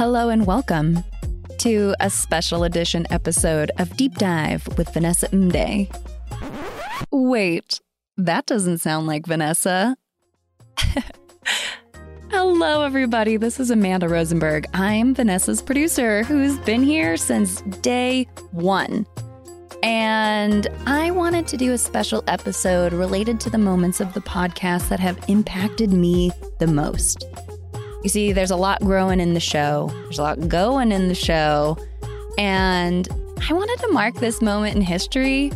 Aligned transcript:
Hello 0.00 0.30
and 0.30 0.46
welcome 0.46 1.04
to 1.58 1.94
a 2.00 2.08
special 2.08 2.64
edition 2.64 3.06
episode 3.10 3.70
of 3.76 3.94
Deep 3.98 4.14
Dive 4.14 4.66
with 4.78 4.90
Vanessa 4.94 5.28
Mdee. 5.28 5.94
Wait, 7.10 7.82
that 8.16 8.46
doesn't 8.46 8.78
sound 8.78 9.06
like 9.06 9.26
Vanessa. 9.26 9.98
Hello, 12.30 12.82
everybody. 12.82 13.36
This 13.36 13.60
is 13.60 13.70
Amanda 13.70 14.08
Rosenberg. 14.08 14.64
I'm 14.72 15.14
Vanessa's 15.14 15.60
producer 15.60 16.22
who's 16.22 16.58
been 16.60 16.82
here 16.82 17.18
since 17.18 17.60
day 17.82 18.26
one. 18.52 19.04
And 19.82 20.66
I 20.86 21.10
wanted 21.10 21.46
to 21.48 21.58
do 21.58 21.74
a 21.74 21.78
special 21.78 22.24
episode 22.26 22.94
related 22.94 23.38
to 23.40 23.50
the 23.50 23.58
moments 23.58 24.00
of 24.00 24.14
the 24.14 24.20
podcast 24.20 24.88
that 24.88 25.00
have 25.00 25.22
impacted 25.28 25.92
me 25.92 26.30
the 26.58 26.68
most. 26.68 27.26
You 28.02 28.08
see, 28.08 28.32
there's 28.32 28.50
a 28.50 28.56
lot 28.56 28.80
growing 28.80 29.20
in 29.20 29.34
the 29.34 29.40
show, 29.40 29.90
there's 30.04 30.18
a 30.18 30.22
lot 30.22 30.48
going 30.48 30.92
in 30.92 31.08
the 31.08 31.14
show. 31.14 31.76
And 32.38 33.08
I 33.48 33.52
wanted 33.52 33.78
to 33.80 33.92
mark 33.92 34.14
this 34.14 34.40
moment 34.40 34.76
in 34.76 34.82
history 34.82 35.52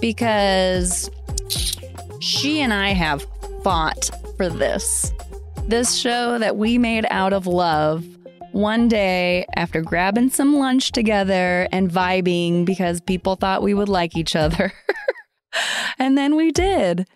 because 0.00 1.10
she 2.20 2.60
and 2.60 2.72
I 2.72 2.90
have 2.90 3.26
fought 3.64 4.10
for 4.36 4.48
this. 4.48 5.12
This 5.66 5.94
show 5.94 6.38
that 6.38 6.56
we 6.56 6.78
made 6.78 7.06
out 7.10 7.32
of 7.32 7.46
love 7.46 8.06
one 8.52 8.88
day 8.88 9.46
after 9.56 9.80
grabbing 9.80 10.30
some 10.30 10.56
lunch 10.56 10.92
together 10.92 11.68
and 11.72 11.90
vibing 11.90 12.64
because 12.64 13.00
people 13.00 13.36
thought 13.36 13.62
we 13.62 13.74
would 13.74 13.88
like 13.88 14.16
each 14.16 14.34
other. 14.34 14.72
and 15.98 16.16
then 16.16 16.36
we 16.36 16.50
did. 16.50 17.06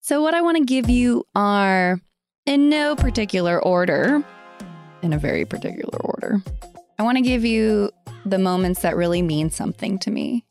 So, 0.00 0.22
what 0.22 0.34
I 0.34 0.42
want 0.42 0.58
to 0.58 0.64
give 0.64 0.90
you 0.90 1.24
are 1.34 2.00
in 2.46 2.68
no 2.68 2.94
particular 2.94 3.62
order, 3.62 4.22
in 5.02 5.12
a 5.12 5.18
very 5.18 5.44
particular 5.44 5.98
order. 6.00 6.42
I 6.98 7.02
want 7.02 7.16
to 7.16 7.22
give 7.22 7.44
you 7.44 7.90
the 8.26 8.38
moments 8.38 8.82
that 8.82 8.96
really 8.96 9.22
mean 9.22 9.50
something 9.50 9.98
to 10.00 10.10
me. 10.10 10.44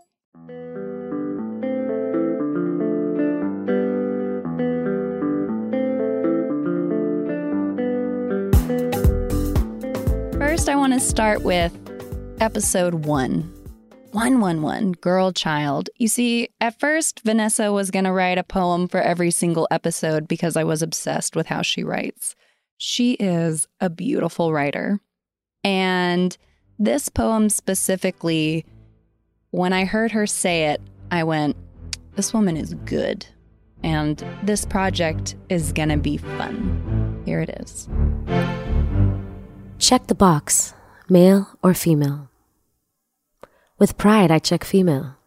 First, 10.39 10.69
I 10.69 10.75
want 10.75 10.93
to 10.93 10.99
start 10.99 11.43
with 11.43 11.77
episode 12.39 13.05
one 13.05 13.52
111 14.13 14.93
Girl 14.93 15.31
Child. 15.31 15.89
You 15.97 16.07
see, 16.07 16.49
at 16.61 16.79
first, 16.79 17.21
Vanessa 17.21 17.71
was 17.73 17.89
going 17.89 18.05
to 18.05 18.11
write 18.11 18.37
a 18.37 18.43
poem 18.43 18.87
for 18.87 19.01
every 19.01 19.31
single 19.31 19.67
episode 19.71 20.27
because 20.27 20.55
I 20.55 20.63
was 20.63 20.81
obsessed 20.83 21.35
with 21.35 21.47
how 21.47 21.63
she 21.63 21.83
writes. 21.83 22.35
She 22.77 23.13
is 23.13 23.67
a 23.79 23.89
beautiful 23.89 24.53
writer. 24.53 24.99
And 25.63 26.37
this 26.77 27.09
poem 27.09 27.49
specifically, 27.49 28.65
when 29.49 29.73
I 29.73 29.85
heard 29.85 30.11
her 30.11 30.27
say 30.27 30.65
it, 30.65 30.81
I 31.09 31.23
went, 31.23 31.55
This 32.15 32.33
woman 32.33 32.55
is 32.55 32.75
good. 32.85 33.25
And 33.81 34.23
this 34.43 34.63
project 34.63 35.35
is 35.49 35.73
going 35.73 35.89
to 35.89 35.97
be 35.97 36.17
fun. 36.17 37.21
Here 37.25 37.41
it 37.41 37.49
is. 37.61 37.89
Check 39.79 40.07
the 40.07 40.15
box, 40.15 40.73
male 41.09 41.49
or 41.61 41.73
female. 41.73 42.29
With 43.83 43.97
pride, 43.97 44.31
I 44.31 44.39
check 44.39 44.63
female. 44.63 45.17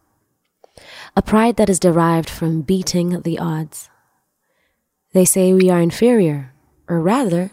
A 1.15 1.21
pride 1.21 1.57
that 1.57 1.69
is 1.69 1.79
derived 1.79 2.27
from 2.27 2.63
beating 2.63 3.21
the 3.21 3.37
odds. 3.37 3.87
They 5.13 5.25
say 5.25 5.53
we 5.53 5.69
are 5.69 5.79
inferior, 5.79 6.53
or 6.89 6.99
rather, 6.99 7.51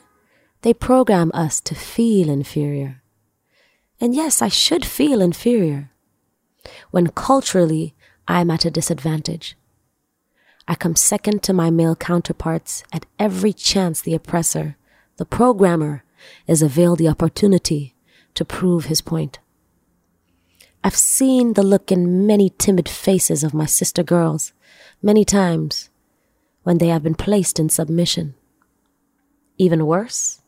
they 0.62 0.72
program 0.72 1.30
us 1.34 1.61
to 1.61 1.74
feel 1.74 2.30
inferior. 2.30 3.02
And 4.00 4.14
yes, 4.14 4.41
I 4.41 4.48
should 4.48 4.86
feel 4.86 5.20
inferior 5.20 5.91
when 6.91 7.08
culturally 7.08 7.94
I'm 8.27 8.50
at 8.50 8.64
a 8.64 8.70
disadvantage. 8.70 9.58
I 10.67 10.74
come 10.74 10.96
second 10.96 11.42
to 11.42 11.52
my 11.52 11.68
male 11.68 11.96
counterparts 11.96 12.83
at 12.95 13.05
every 13.18 13.52
chance 13.52 14.00
the 14.00 14.14
oppressor, 14.14 14.79
the 15.18 15.27
programmer, 15.27 16.02
is 16.46 16.62
availed 16.62 16.98
the 16.98 17.08
opportunity 17.08 17.95
to 18.33 18.46
prove 18.46 18.86
his 18.86 19.02
point. 19.02 19.39
I've 20.86 20.95
seen 20.95 21.55
the 21.55 21.62
look 21.62 21.90
in 21.90 22.27
many 22.27 22.50
timid 22.50 22.90
faces 22.90 23.42
of 23.42 23.55
my 23.55 23.64
sister 23.64 24.02
girls 24.02 24.52
many 25.00 25.24
times 25.24 25.89
when 26.62 26.77
they 26.77 26.89
have 26.89 27.02
been 27.02 27.14
placed 27.14 27.58
in 27.58 27.70
submission. 27.70 28.34
Even 29.56 29.86
worse, 29.86 30.42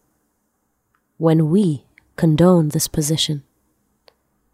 when 1.16 1.48
we 1.48 1.86
condone 2.16 2.68
this 2.68 2.86
position. 2.86 3.44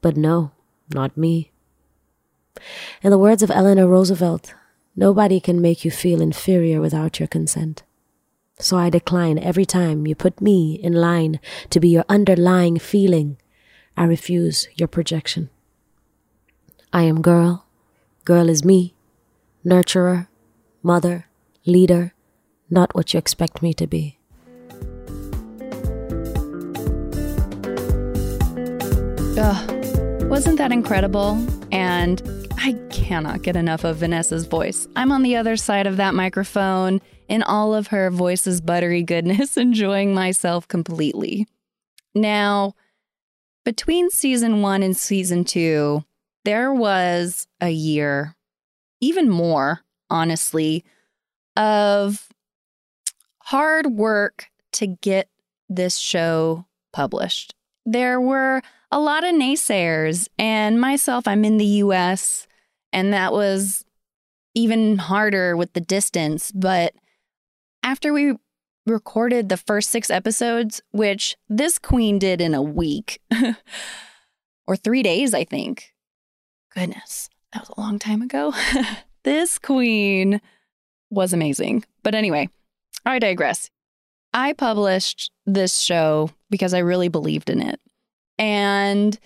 But 0.00 0.16
no, 0.16 0.53
not 0.94 1.16
me. 1.16 1.50
In 3.03 3.10
the 3.10 3.19
words 3.19 3.42
of 3.42 3.50
Eleanor 3.50 3.88
Roosevelt, 3.88 4.54
nobody 4.94 5.41
can 5.41 5.60
make 5.60 5.84
you 5.84 5.91
feel 5.91 6.22
inferior 6.22 6.81
without 6.81 7.19
your 7.19 7.26
consent. 7.26 7.82
So 8.60 8.76
I 8.76 8.88
decline 8.88 9.37
every 9.37 9.65
time 9.65 10.06
you 10.06 10.15
put 10.15 10.41
me 10.41 10.75
in 10.81 10.92
line 10.92 11.41
to 11.71 11.81
be 11.81 11.88
your 11.88 12.04
underlying 12.09 12.78
feeling. 12.78 13.37
I 13.97 14.04
refuse 14.04 14.69
your 14.76 14.87
projection. 14.87 15.50
I 16.94 17.04
am 17.04 17.22
girl, 17.22 17.64
girl 18.26 18.50
is 18.50 18.66
me, 18.66 18.92
nurturer, 19.64 20.28
mother, 20.82 21.26
leader, 21.64 22.12
not 22.69 22.94
what 22.94 23.14
you 23.14 23.19
expect 23.19 23.62
me 23.62 23.72
to 23.72 23.86
be. 23.86 24.19
Ugh, 29.38 30.28
wasn't 30.28 30.58
that 30.58 30.70
incredible? 30.70 31.42
And 31.72 32.20
I 32.58 32.75
cannot 32.91 33.41
get 33.41 33.56
enough 33.56 33.84
of 33.84 33.97
Vanessa's 33.97 34.44
voice. 34.44 34.86
I'm 34.94 35.12
on 35.12 35.22
the 35.22 35.36
other 35.36 35.56
side 35.56 35.86
of 35.86 35.97
that 35.97 36.14
microphone 36.14 37.00
in 37.26 37.42
all 37.42 37.74
of 37.74 37.86
her 37.86 38.10
voice's 38.10 38.60
buttery 38.60 39.03
goodness, 39.03 39.56
enjoying 39.56 40.12
myself 40.12 40.69
completely. 40.69 41.47
Now, 42.14 42.74
between 43.64 44.10
season 44.10 44.60
one 44.60 44.82
and 44.82 44.94
season 44.94 45.44
two, 45.47 46.04
there 46.44 46.72
was 46.72 47.47
a 47.60 47.70
year, 47.70 48.36
even 49.00 49.28
more, 49.28 49.80
honestly, 50.10 50.84
of 51.56 52.28
hard 53.44 53.86
work 53.86 54.47
to 54.72 54.86
get 54.86 55.28
this 55.69 55.97
show 55.97 56.66
published. 56.92 57.54
There 57.84 58.20
were 58.20 58.62
a 58.91 59.00
lot 59.00 59.25
of 59.25 59.34
naysayers, 59.34 60.28
and 60.38 60.80
myself, 60.80 61.26
I'm 61.26 61.44
in 61.44 61.56
the 61.56 61.64
US, 61.64 62.47
and 62.92 63.12
that 63.12 63.32
was 63.32 63.84
even 64.54 64.98
harder 64.98 65.56
with 65.56 65.72
the 65.72 65.80
distance. 65.80 66.53
But 66.53 66.94
after 67.82 68.12
we 68.12 68.34
recorded 68.86 69.48
the 69.48 69.56
first 69.56 69.91
six 69.91 70.10
episodes, 70.10 70.82
which 70.91 71.36
this 71.48 71.78
queen 71.78 72.19
did 72.19 72.41
in 72.41 72.54
a 72.54 72.62
week 72.62 73.20
or 74.66 74.76
three 74.76 75.03
days, 75.03 75.34
I 75.34 75.44
think, 75.44 75.92
Goodness, 76.75 77.28
that 77.53 77.62
was 77.62 77.71
a 77.77 77.81
long 77.81 77.99
time 77.99 78.22
ago. 78.22 78.55
this 79.25 79.59
queen 79.59 80.41
was 81.10 81.33
amazing. 81.33 81.84
But 82.03 82.15
anyway, 82.15 82.49
I 83.05 83.19
digress. 83.19 83.71
I 84.34 84.55
published 84.55 85.31
this 85.44 85.78
show 85.78 86.31
because 86.50 86.72
I 86.72 86.78
really 86.78 87.09
believed 87.09 87.50
in 87.50 87.60
it. 87.60 87.81
And 88.38 89.19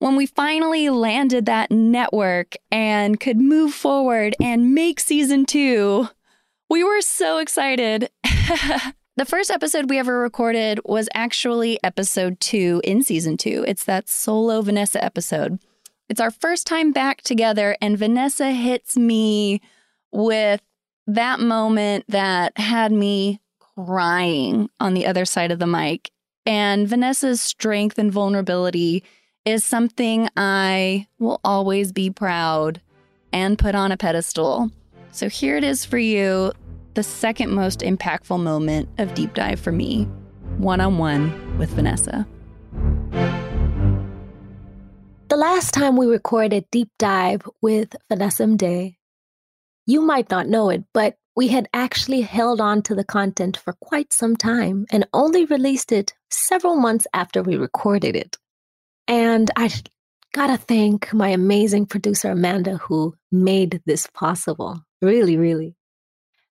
when 0.00 0.16
we 0.16 0.26
finally 0.26 0.90
landed 0.90 1.46
that 1.46 1.70
network 1.70 2.56
and 2.70 3.18
could 3.18 3.38
move 3.38 3.72
forward 3.72 4.34
and 4.40 4.74
make 4.74 5.00
season 5.00 5.46
two, 5.46 6.08
we 6.68 6.84
were 6.84 7.00
so 7.00 7.38
excited. 7.38 8.10
the 9.16 9.24
first 9.24 9.50
episode 9.50 9.88
we 9.88 9.98
ever 9.98 10.18
recorded 10.18 10.80
was 10.84 11.08
actually 11.14 11.78
episode 11.82 12.38
two 12.40 12.80
in 12.84 13.02
season 13.02 13.36
two. 13.36 13.64
It's 13.66 13.84
that 13.84 14.08
solo 14.08 14.62
Vanessa 14.62 15.02
episode. 15.02 15.58
It's 16.10 16.20
our 16.20 16.32
first 16.32 16.66
time 16.66 16.90
back 16.90 17.22
together, 17.22 17.76
and 17.80 17.96
Vanessa 17.96 18.50
hits 18.50 18.96
me 18.96 19.60
with 20.10 20.60
that 21.06 21.38
moment 21.38 22.04
that 22.08 22.58
had 22.58 22.90
me 22.90 23.40
crying 23.76 24.68
on 24.80 24.94
the 24.94 25.06
other 25.06 25.24
side 25.24 25.52
of 25.52 25.60
the 25.60 25.68
mic. 25.68 26.10
And 26.44 26.88
Vanessa's 26.88 27.40
strength 27.40 27.96
and 27.96 28.10
vulnerability 28.10 29.04
is 29.44 29.64
something 29.64 30.28
I 30.36 31.06
will 31.20 31.40
always 31.44 31.92
be 31.92 32.10
proud 32.10 32.80
and 33.32 33.56
put 33.56 33.76
on 33.76 33.92
a 33.92 33.96
pedestal. 33.96 34.68
So 35.12 35.28
here 35.28 35.56
it 35.56 35.62
is 35.62 35.84
for 35.84 35.98
you 35.98 36.52
the 36.94 37.04
second 37.04 37.52
most 37.52 37.80
impactful 37.80 38.42
moment 38.42 38.88
of 38.98 39.14
Deep 39.14 39.32
Dive 39.34 39.60
for 39.60 39.70
me 39.70 40.08
one 40.58 40.80
on 40.80 40.98
one 40.98 41.56
with 41.56 41.70
Vanessa. 41.70 42.26
The 45.30 45.36
last 45.36 45.74
time 45.74 45.96
we 45.96 46.06
recorded 46.08 46.64
Deep 46.72 46.88
Dive 46.98 47.42
with 47.62 47.94
Vanessa 48.08 48.42
Mdee, 48.42 48.96
you 49.86 50.00
might 50.00 50.28
not 50.28 50.48
know 50.48 50.70
it, 50.70 50.82
but 50.92 51.18
we 51.36 51.46
had 51.46 51.68
actually 51.72 52.22
held 52.22 52.60
on 52.60 52.82
to 52.82 52.96
the 52.96 53.04
content 53.04 53.56
for 53.56 53.74
quite 53.74 54.12
some 54.12 54.34
time 54.34 54.86
and 54.90 55.06
only 55.14 55.44
released 55.44 55.92
it 55.92 56.14
several 56.32 56.74
months 56.74 57.06
after 57.14 57.44
we 57.44 57.54
recorded 57.54 58.16
it. 58.16 58.38
And 59.06 59.52
I 59.54 59.70
gotta 60.34 60.56
thank 60.56 61.14
my 61.14 61.28
amazing 61.28 61.86
producer, 61.86 62.32
Amanda, 62.32 62.78
who 62.78 63.14
made 63.30 63.82
this 63.86 64.08
possible. 64.08 64.80
Really, 65.00 65.36
really. 65.36 65.76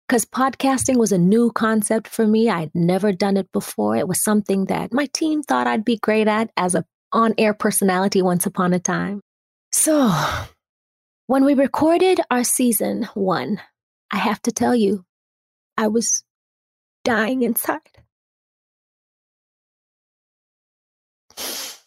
Because 0.05 0.25
podcasting 0.25 0.97
was 0.97 1.13
a 1.13 1.17
new 1.17 1.49
concept 1.49 2.09
for 2.09 2.27
me. 2.27 2.49
I'd 2.49 2.75
never 2.75 3.13
done 3.13 3.37
it 3.37 3.49
before. 3.53 3.95
It 3.95 4.09
was 4.09 4.21
something 4.21 4.65
that 4.65 4.93
my 4.93 5.07
team 5.13 5.43
thought 5.43 5.65
I'd 5.65 5.85
be 5.85 5.95
great 5.95 6.27
at 6.27 6.51
as 6.57 6.75
a 6.75 6.83
on 7.15 7.33
air 7.37 7.53
personality 7.53 8.21
once 8.21 8.45
upon 8.45 8.73
a 8.73 8.79
time. 8.79 9.21
So, 9.71 10.13
when 11.27 11.45
we 11.45 11.53
recorded 11.53 12.19
our 12.29 12.43
season 12.43 13.03
one, 13.13 13.61
I 14.11 14.17
have 14.17 14.41
to 14.43 14.51
tell 14.51 14.75
you, 14.75 15.05
I 15.77 15.87
was 15.87 16.23
dying 17.03 17.41
inside. 17.41 17.79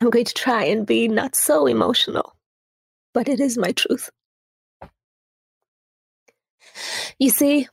I'm 0.00 0.10
going 0.10 0.24
to 0.24 0.34
try 0.34 0.64
and 0.64 0.86
be 0.86 1.08
not 1.08 1.36
so 1.36 1.66
emotional, 1.66 2.34
but 3.12 3.28
it 3.28 3.40
is 3.40 3.58
my 3.58 3.72
truth. 3.72 4.10
You 7.18 7.30
see, 7.30 7.68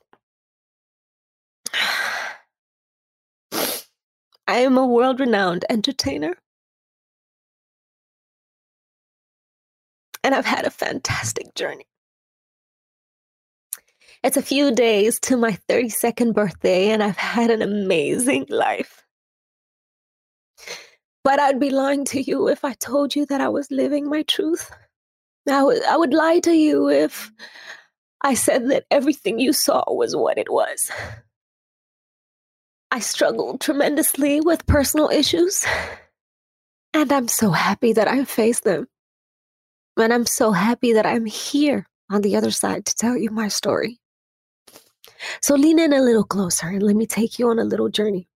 I 4.47 4.57
am 4.59 4.77
a 4.77 4.85
world 4.85 5.19
renowned 5.19 5.65
entertainer. 5.69 6.35
And 10.23 10.35
I've 10.35 10.45
had 10.45 10.65
a 10.65 10.71
fantastic 10.71 11.55
journey. 11.55 11.85
It's 14.23 14.37
a 14.37 14.41
few 14.41 14.71
days 14.71 15.19
to 15.21 15.37
my 15.37 15.57
32nd 15.69 16.33
birthday, 16.33 16.89
and 16.89 17.03
I've 17.03 17.17
had 17.17 17.51
an 17.51 17.61
amazing 17.61 18.47
life. 18.49 19.03
But 21.23 21.39
I'd 21.39 21.59
be 21.59 21.69
lying 21.69 22.05
to 22.05 22.21
you 22.21 22.47
if 22.47 22.65
I 22.65 22.73
told 22.73 23.15
you 23.15 23.25
that 23.27 23.41
I 23.41 23.49
was 23.49 23.69
living 23.71 24.09
my 24.09 24.23
truth. 24.23 24.71
I 25.49 25.63
would, 25.63 25.83
I 25.83 25.97
would 25.97 26.13
lie 26.13 26.39
to 26.39 26.53
you 26.53 26.89
if 26.89 27.31
I 28.21 28.33
said 28.33 28.69
that 28.69 28.85
everything 28.89 29.37
you 29.39 29.53
saw 29.53 29.83
was 29.87 30.15
what 30.15 30.37
it 30.37 30.51
was. 30.51 30.91
I 32.91 32.99
struggled 32.99 33.61
tremendously 33.61 34.41
with 34.41 34.65
personal 34.65 35.09
issues, 35.09 35.65
and 36.93 37.11
I'm 37.11 37.27
so 37.27 37.51
happy 37.51 37.93
that 37.93 38.07
I 38.07 38.23
faced 38.23 38.63
them. 38.63 38.87
And 39.97 40.13
I'm 40.13 40.25
so 40.25 40.51
happy 40.51 40.93
that 40.93 41.05
I'm 41.05 41.25
here 41.25 41.87
on 42.09 42.21
the 42.21 42.35
other 42.35 42.51
side 42.51 42.85
to 42.85 42.95
tell 42.95 43.17
you 43.17 43.31
my 43.31 43.47
story. 43.47 43.99
So 45.41 45.55
lean 45.55 45.79
in 45.79 45.93
a 45.93 46.01
little 46.01 46.23
closer 46.23 46.67
and 46.67 46.83
let 46.83 46.95
me 46.95 47.05
take 47.05 47.39
you 47.39 47.49
on 47.49 47.59
a 47.59 47.63
little 47.63 47.89
journey. 47.89 48.27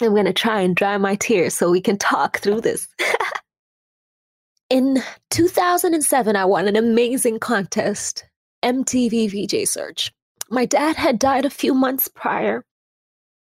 I'm 0.00 0.10
going 0.10 0.26
to 0.26 0.32
try 0.32 0.60
and 0.60 0.76
dry 0.76 0.96
my 0.96 1.16
tears 1.16 1.54
so 1.54 1.70
we 1.70 1.80
can 1.80 1.98
talk 1.98 2.38
through 2.38 2.60
this. 2.60 2.88
In 4.70 5.02
2007, 5.30 6.36
I 6.36 6.44
won 6.44 6.68
an 6.68 6.76
amazing 6.76 7.40
contest, 7.40 8.24
MTV 8.62 9.30
VJ 9.30 9.66
Search. 9.66 10.12
My 10.50 10.66
dad 10.66 10.96
had 10.96 11.18
died 11.18 11.44
a 11.44 11.50
few 11.50 11.74
months 11.74 12.06
prior. 12.06 12.64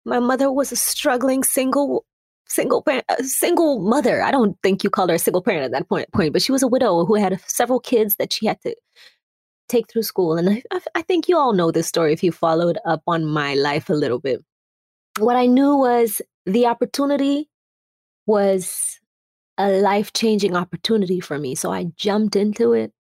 My 0.05 0.19
mother 0.19 0.51
was 0.51 0.71
a 0.71 0.75
struggling 0.75 1.43
single 1.43 2.05
single 2.47 2.81
parent, 2.81 3.05
uh, 3.09 3.23
single 3.23 3.79
mother. 3.79 4.21
I 4.21 4.31
don't 4.31 4.57
think 4.61 4.83
you 4.83 4.89
called 4.89 5.09
her 5.09 5.15
a 5.15 5.19
single 5.19 5.41
parent 5.41 5.63
at 5.63 5.71
that 5.71 5.87
point, 5.87 6.11
point, 6.11 6.33
but 6.33 6.41
she 6.41 6.51
was 6.51 6.63
a 6.63 6.67
widow 6.67 7.05
who 7.05 7.15
had 7.15 7.39
several 7.47 7.79
kids 7.79 8.17
that 8.17 8.33
she 8.33 8.45
had 8.45 8.61
to 8.61 8.75
take 9.69 9.89
through 9.89 10.03
school. 10.03 10.35
And 10.37 10.61
I, 10.71 10.81
I 10.95 11.01
think 11.01 11.29
you 11.29 11.37
all 11.37 11.53
know 11.53 11.71
this 11.71 11.87
story 11.87 12.13
if 12.13 12.23
you 12.23 12.31
followed 12.31 12.77
up 12.85 13.01
on 13.07 13.25
my 13.25 13.53
life 13.53 13.89
a 13.89 13.93
little 13.93 14.19
bit. 14.19 14.43
What 15.17 15.35
I 15.35 15.45
knew 15.45 15.77
was 15.77 16.21
the 16.45 16.67
opportunity 16.67 17.49
was 18.25 18.99
a 19.57 19.69
life 19.79 20.13
changing 20.13 20.55
opportunity 20.55 21.19
for 21.19 21.37
me. 21.37 21.55
So 21.55 21.71
I 21.71 21.85
jumped 21.95 22.35
into 22.35 22.73
it, 22.73 22.91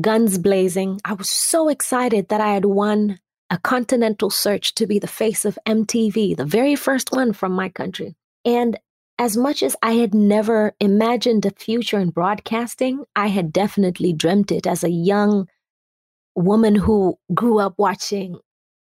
guns 0.00 0.38
blazing. 0.38 1.00
I 1.04 1.14
was 1.14 1.30
so 1.30 1.68
excited 1.68 2.28
that 2.28 2.40
I 2.40 2.52
had 2.52 2.64
won 2.64 3.18
a 3.50 3.58
continental 3.58 4.30
search 4.30 4.74
to 4.76 4.86
be 4.86 4.98
the 4.98 5.08
face 5.08 5.44
of 5.44 5.58
MTV, 5.66 6.36
the 6.36 6.44
very 6.44 6.76
first 6.76 7.10
one 7.12 7.32
from 7.32 7.52
my 7.52 7.68
country. 7.68 8.14
And 8.44 8.78
as 9.18 9.36
much 9.36 9.62
as 9.62 9.76
I 9.82 9.92
had 9.92 10.14
never 10.14 10.72
imagined 10.80 11.44
a 11.44 11.50
future 11.50 11.98
in 11.98 12.10
broadcasting, 12.10 13.04
I 13.14 13.26
had 13.26 13.52
definitely 13.52 14.12
dreamt 14.12 14.50
it 14.50 14.66
as 14.66 14.82
a 14.82 14.90
young 14.90 15.48
woman 16.34 16.74
who 16.76 17.18
grew 17.34 17.58
up 17.58 17.74
watching 17.76 18.38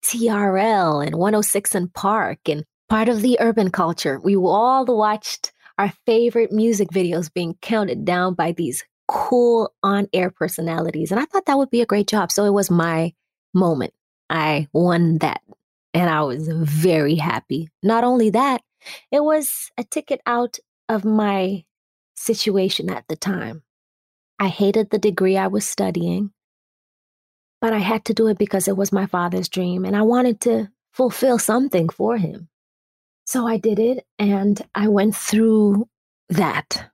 TRL 0.04 1.04
and 1.04 1.16
106 1.16 1.76
& 1.84 1.94
Park 1.94 2.38
and 2.48 2.64
part 2.88 3.08
of 3.08 3.22
the 3.22 3.36
urban 3.40 3.70
culture. 3.70 4.20
We 4.22 4.36
all 4.36 4.86
watched 4.86 5.52
our 5.78 5.92
favorite 6.06 6.52
music 6.52 6.88
videos 6.88 7.32
being 7.32 7.58
counted 7.60 8.04
down 8.04 8.34
by 8.34 8.52
these 8.52 8.84
cool 9.08 9.74
on 9.82 10.06
air 10.12 10.30
personalities. 10.30 11.10
And 11.10 11.20
I 11.20 11.24
thought 11.24 11.46
that 11.46 11.58
would 11.58 11.70
be 11.70 11.82
a 11.82 11.86
great 11.86 12.06
job. 12.06 12.30
So 12.30 12.44
it 12.44 12.52
was 12.52 12.70
my 12.70 13.12
moment. 13.52 13.92
I 14.30 14.68
won 14.72 15.18
that. 15.18 15.42
And 15.92 16.10
I 16.10 16.22
was 16.22 16.48
very 16.48 17.14
happy. 17.14 17.68
Not 17.82 18.04
only 18.04 18.30
that, 18.30 18.62
it 19.10 19.22
was 19.22 19.70
a 19.78 19.84
ticket 19.84 20.20
out 20.26 20.58
of 20.88 21.04
my 21.04 21.64
situation 22.16 22.90
at 22.90 23.06
the 23.08 23.16
time. 23.16 23.62
I 24.38 24.48
hated 24.48 24.90
the 24.90 24.98
degree 24.98 25.36
I 25.36 25.46
was 25.46 25.64
studying, 25.64 26.32
but 27.60 27.72
I 27.72 27.78
had 27.78 28.04
to 28.06 28.14
do 28.14 28.26
it 28.26 28.38
because 28.38 28.66
it 28.66 28.76
was 28.76 28.92
my 28.92 29.06
father's 29.06 29.48
dream 29.48 29.84
and 29.84 29.96
I 29.96 30.02
wanted 30.02 30.40
to 30.42 30.68
fulfill 30.92 31.38
something 31.38 31.88
for 31.88 32.16
him. 32.16 32.48
So 33.26 33.46
I 33.46 33.56
did 33.56 33.78
it 33.78 34.04
and 34.18 34.60
I 34.74 34.88
went 34.88 35.16
through 35.16 35.88
that. 36.28 36.90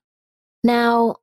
Now, 0.63 1.17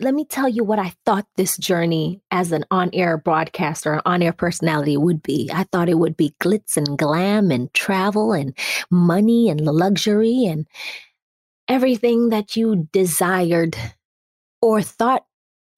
let 0.00 0.14
me 0.14 0.24
tell 0.24 0.48
you 0.48 0.62
what 0.62 0.78
I 0.78 0.92
thought 1.04 1.26
this 1.36 1.56
journey 1.56 2.20
as 2.30 2.52
an 2.52 2.64
on 2.70 2.90
air 2.92 3.16
broadcaster, 3.16 3.94
an 3.94 4.02
on 4.04 4.22
air 4.22 4.32
personality 4.32 4.96
would 4.96 5.22
be. 5.22 5.50
I 5.52 5.64
thought 5.64 5.88
it 5.88 5.98
would 5.98 6.16
be 6.16 6.34
glitz 6.40 6.76
and 6.76 6.98
glam 6.98 7.50
and 7.50 7.72
travel 7.72 8.32
and 8.32 8.56
money 8.90 9.48
and 9.48 9.60
luxury 9.60 10.44
and 10.44 10.66
everything 11.66 12.28
that 12.28 12.56
you 12.56 12.88
desired 12.92 13.76
or 14.60 14.82
thought 14.82 15.24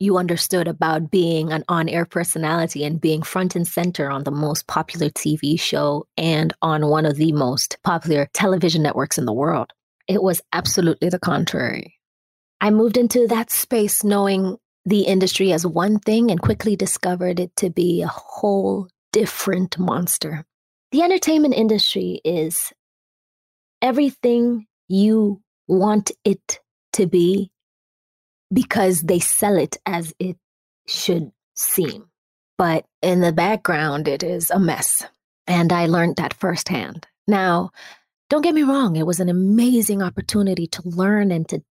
you 0.01 0.17
understood 0.17 0.69
about 0.69 1.11
being 1.11 1.53
an 1.53 1.65
on 1.69 1.89
air 1.89 2.05
personality 2.05 2.85
and 2.85 3.01
being 3.01 3.23
front 3.23 3.57
and 3.57 3.67
center 3.67 4.11
on 4.11 4.25
the 4.25 4.31
most 4.31 4.67
popular 4.67 5.11
TV 5.11 5.59
show 5.59 6.07
and 6.17 6.53
on 6.63 6.87
one 6.87 7.07
of 7.07 7.17
the 7.17 7.33
most 7.33 7.79
popular 7.85 8.29
television 8.33 8.83
networks 8.83 9.19
in 9.19 9.27
the 9.27 9.33
world. 9.33 9.73
It 10.07 10.23
was 10.23 10.41
absolutely 10.53 11.09
the 11.09 11.19
contrary. 11.19 11.98
I 12.61 12.71
moved 12.71 12.97
into 12.97 13.27
that 13.29 13.51
space 13.51 14.03
knowing 14.03 14.57
the 14.85 15.03
industry 15.03 15.53
as 15.53 15.67
one 15.67 15.99
thing 15.99 16.31
and 16.31 16.41
quickly 16.41 16.75
discovered 16.75 17.39
it 17.39 17.55
to 17.57 17.71
be 17.71 18.03
a 18.03 18.09
whole 18.09 18.89
different 19.13 19.79
monster. 19.79 20.45
The 20.93 21.03
entertainment 21.03 21.55
industry 21.55 22.21
is 22.25 22.73
everything 23.83 24.67
you 24.89 25.43
want 25.67 26.11
it 26.25 26.61
to 26.95 27.07
be 27.07 27.51
because 28.53 29.03
they 29.03 29.19
sell 29.19 29.59
it 29.59 29.77
as 29.85 30.15
it 30.19 30.37
should 30.87 31.31
seem. 31.55 32.07
But 32.57 32.87
in 33.03 33.21
the 33.21 33.33
background, 33.33 34.09
it 34.09 34.23
is 34.23 34.51
a 34.51 34.59
mess. 34.59 35.05
And 35.47 35.73
I 35.73 35.87
learned 35.87 36.17
that 36.17 36.35
firsthand. 36.35 37.07
Now, 37.27 37.71
don't 38.31 38.43
get 38.43 38.55
me 38.55 38.63
wrong, 38.63 38.97
it 38.97 39.07
was 39.07 39.21
an 39.21 39.29
amazing 39.29 40.03
opportunity 40.03 40.67
to 40.69 40.83
learn 40.85 41.31
and 41.31 41.49
to 41.49 41.63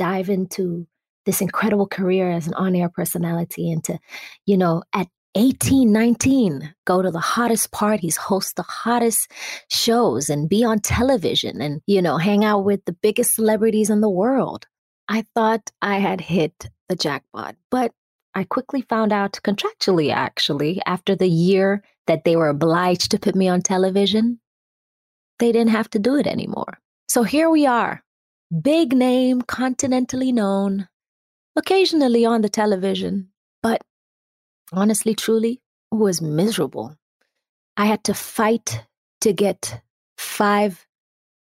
dive 0.00 0.30
into 0.30 0.86
this 1.26 1.42
incredible 1.42 1.86
career 1.86 2.30
as 2.30 2.46
an 2.46 2.54
on 2.54 2.74
air 2.74 2.88
personality 2.88 3.70
and 3.70 3.84
to, 3.84 3.98
you 4.46 4.56
know, 4.56 4.82
at 4.94 5.08
18, 5.34 5.92
19, 5.92 6.74
go 6.86 7.02
to 7.02 7.10
the 7.10 7.20
hottest 7.20 7.70
parties, 7.70 8.16
host 8.16 8.56
the 8.56 8.62
hottest 8.62 9.30
shows, 9.68 10.30
and 10.30 10.48
be 10.48 10.64
on 10.64 10.80
television 10.80 11.60
and, 11.60 11.82
you 11.86 12.00
know, 12.00 12.16
hang 12.16 12.44
out 12.44 12.64
with 12.64 12.82
the 12.86 12.94
biggest 12.94 13.34
celebrities 13.34 13.90
in 13.90 14.00
the 14.00 14.08
world. 14.08 14.66
I 15.06 15.26
thought 15.34 15.70
I 15.82 15.98
had 15.98 16.22
hit 16.22 16.70
the 16.88 16.96
jackpot, 16.96 17.54
but 17.70 17.92
I 18.34 18.44
quickly 18.44 18.80
found 18.80 19.12
out 19.12 19.38
contractually, 19.44 20.10
actually, 20.10 20.80
after 20.86 21.14
the 21.14 21.28
year 21.28 21.84
that 22.06 22.24
they 22.24 22.36
were 22.36 22.48
obliged 22.48 23.10
to 23.10 23.18
put 23.18 23.34
me 23.34 23.48
on 23.48 23.60
television, 23.60 24.40
they 25.38 25.52
didn't 25.52 25.76
have 25.76 25.90
to 25.90 25.98
do 25.98 26.16
it 26.16 26.26
anymore. 26.26 26.78
So 27.08 27.22
here 27.22 27.50
we 27.50 27.66
are, 27.66 28.02
big 28.50 28.92
name, 28.92 29.42
continentally 29.42 30.32
known, 30.32 30.88
occasionally 31.56 32.24
on 32.24 32.42
the 32.42 32.48
television, 32.48 33.30
but 33.62 33.82
honestly, 34.72 35.14
truly, 35.14 35.60
was 35.90 36.20
miserable. 36.20 36.96
I 37.76 37.86
had 37.86 38.04
to 38.04 38.14
fight 38.14 38.84
to 39.22 39.32
get 39.32 39.80
5, 40.18 40.86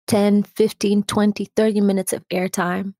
10, 0.07 0.43
15, 0.43 1.03
20, 1.03 1.45
30 1.55 1.81
minutes 1.81 2.13
of 2.13 2.27
airtime. 2.29 2.93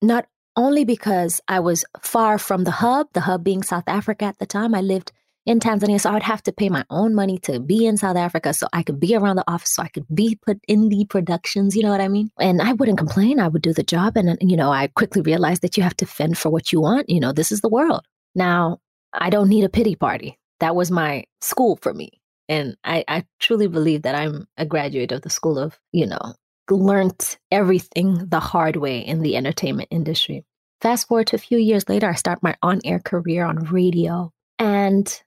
Not 0.00 0.26
only 0.56 0.84
because 0.84 1.40
I 1.48 1.60
was 1.60 1.84
far 2.00 2.38
from 2.38 2.64
the 2.64 2.70
hub, 2.70 3.08
the 3.12 3.20
hub 3.22 3.44
being 3.44 3.62
South 3.62 3.84
Africa 3.86 4.26
at 4.26 4.38
the 4.38 4.46
time. 4.46 4.74
I 4.74 4.80
lived 4.80 5.12
in 5.44 5.58
Tanzania, 5.58 6.00
so 6.00 6.10
I 6.10 6.14
would 6.14 6.22
have 6.22 6.42
to 6.44 6.52
pay 6.52 6.68
my 6.68 6.84
own 6.88 7.14
money 7.14 7.38
to 7.38 7.58
be 7.58 7.86
in 7.86 7.96
South 7.96 8.16
Africa 8.16 8.54
so 8.54 8.68
I 8.72 8.82
could 8.82 9.00
be 9.00 9.16
around 9.16 9.36
the 9.36 9.50
office, 9.50 9.74
so 9.74 9.82
I 9.82 9.88
could 9.88 10.06
be 10.14 10.38
put 10.46 10.60
in 10.68 10.88
the 10.88 11.04
productions, 11.06 11.74
you 11.74 11.82
know 11.82 11.90
what 11.90 12.00
I 12.00 12.08
mean? 12.08 12.30
And 12.38 12.62
I 12.62 12.72
wouldn't 12.74 12.98
complain. 12.98 13.40
I 13.40 13.48
would 13.48 13.62
do 13.62 13.72
the 13.72 13.82
job. 13.82 14.16
And, 14.16 14.38
you 14.40 14.56
know, 14.56 14.70
I 14.70 14.86
quickly 14.88 15.22
realized 15.22 15.62
that 15.62 15.76
you 15.76 15.82
have 15.82 15.96
to 15.96 16.06
fend 16.06 16.38
for 16.38 16.50
what 16.50 16.72
you 16.72 16.80
want. 16.80 17.10
You 17.10 17.20
know, 17.20 17.32
this 17.32 17.50
is 17.50 17.60
the 17.60 17.68
world. 17.68 18.06
Now, 18.34 18.78
I 19.12 19.30
don't 19.30 19.48
need 19.48 19.64
a 19.64 19.68
pity 19.68 19.96
party. 19.96 20.38
That 20.60 20.76
was 20.76 20.90
my 20.90 21.24
school 21.40 21.78
for 21.82 21.92
me. 21.92 22.20
And 22.48 22.76
I, 22.84 23.04
I 23.08 23.24
truly 23.40 23.66
believe 23.66 24.02
that 24.02 24.14
I'm 24.14 24.46
a 24.56 24.66
graduate 24.66 25.12
of 25.12 25.22
the 25.22 25.30
school 25.30 25.58
of, 25.58 25.78
you 25.90 26.06
know, 26.06 26.34
learned 26.70 27.36
everything 27.50 28.26
the 28.28 28.40
hard 28.40 28.76
way 28.76 29.00
in 29.00 29.22
the 29.22 29.36
entertainment 29.36 29.88
industry. 29.90 30.44
Fast 30.80 31.08
forward 31.08 31.28
to 31.28 31.36
a 31.36 31.38
few 31.38 31.58
years 31.58 31.88
later, 31.88 32.08
I 32.08 32.14
start 32.14 32.42
my 32.42 32.56
on 32.62 32.80
air 32.84 32.98
career 32.98 33.44
on 33.44 33.58
radio. 33.64 34.30
And 34.58 35.22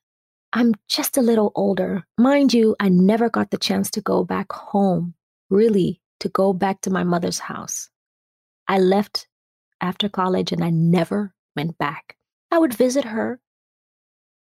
I'm 0.57 0.73
just 0.87 1.17
a 1.17 1.21
little 1.21 1.51
older. 1.53 2.05
Mind 2.17 2.53
you, 2.53 2.77
I 2.79 2.87
never 2.87 3.29
got 3.29 3.51
the 3.51 3.57
chance 3.57 3.91
to 3.91 4.01
go 4.01 4.23
back 4.23 4.53
home, 4.53 5.13
really, 5.49 6.01
to 6.21 6.29
go 6.29 6.53
back 6.53 6.79
to 6.81 6.89
my 6.89 7.03
mother's 7.03 7.39
house. 7.39 7.89
I 8.65 8.79
left 8.79 9.27
after 9.81 10.07
college 10.07 10.53
and 10.53 10.63
I 10.63 10.69
never 10.69 11.33
went 11.57 11.77
back. 11.77 12.15
I 12.51 12.59
would 12.59 12.73
visit 12.73 13.03
her. 13.03 13.41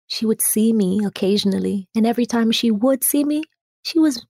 She 0.06 0.26
would 0.26 0.42
see 0.42 0.74
me 0.74 1.02
occasionally, 1.02 1.88
and 1.94 2.06
every 2.06 2.26
time 2.26 2.52
she 2.52 2.70
would 2.70 3.02
see 3.02 3.24
me, 3.24 3.44
she 3.82 3.98
was 3.98 4.26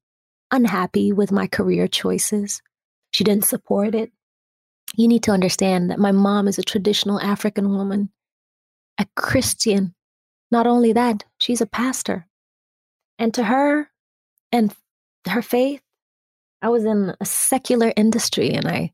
unhappy 0.52 1.12
with 1.12 1.32
my 1.32 1.48
career 1.48 1.88
choices. 1.88 2.62
She 3.10 3.24
didn't 3.24 3.46
support 3.46 3.96
it. 3.96 4.12
You 4.94 5.08
need 5.08 5.24
to 5.24 5.32
understand 5.32 5.90
that 5.90 5.98
my 5.98 6.12
mom 6.12 6.46
is 6.46 6.58
a 6.58 6.62
traditional 6.62 7.20
African 7.20 7.70
woman, 7.70 8.10
a 8.98 9.06
Christian 9.16 9.96
not 10.52 10.66
only 10.66 10.92
that, 10.92 11.24
she's 11.42 11.60
a 11.60 11.66
pastor. 11.66 12.26
And 13.18 13.34
to 13.34 13.42
her 13.42 13.90
and 14.52 14.72
her 15.28 15.42
faith, 15.42 15.82
I 16.62 16.68
was 16.68 16.84
in 16.84 17.14
a 17.20 17.24
secular 17.24 17.92
industry 17.96 18.50
and 18.50 18.66
I, 18.66 18.92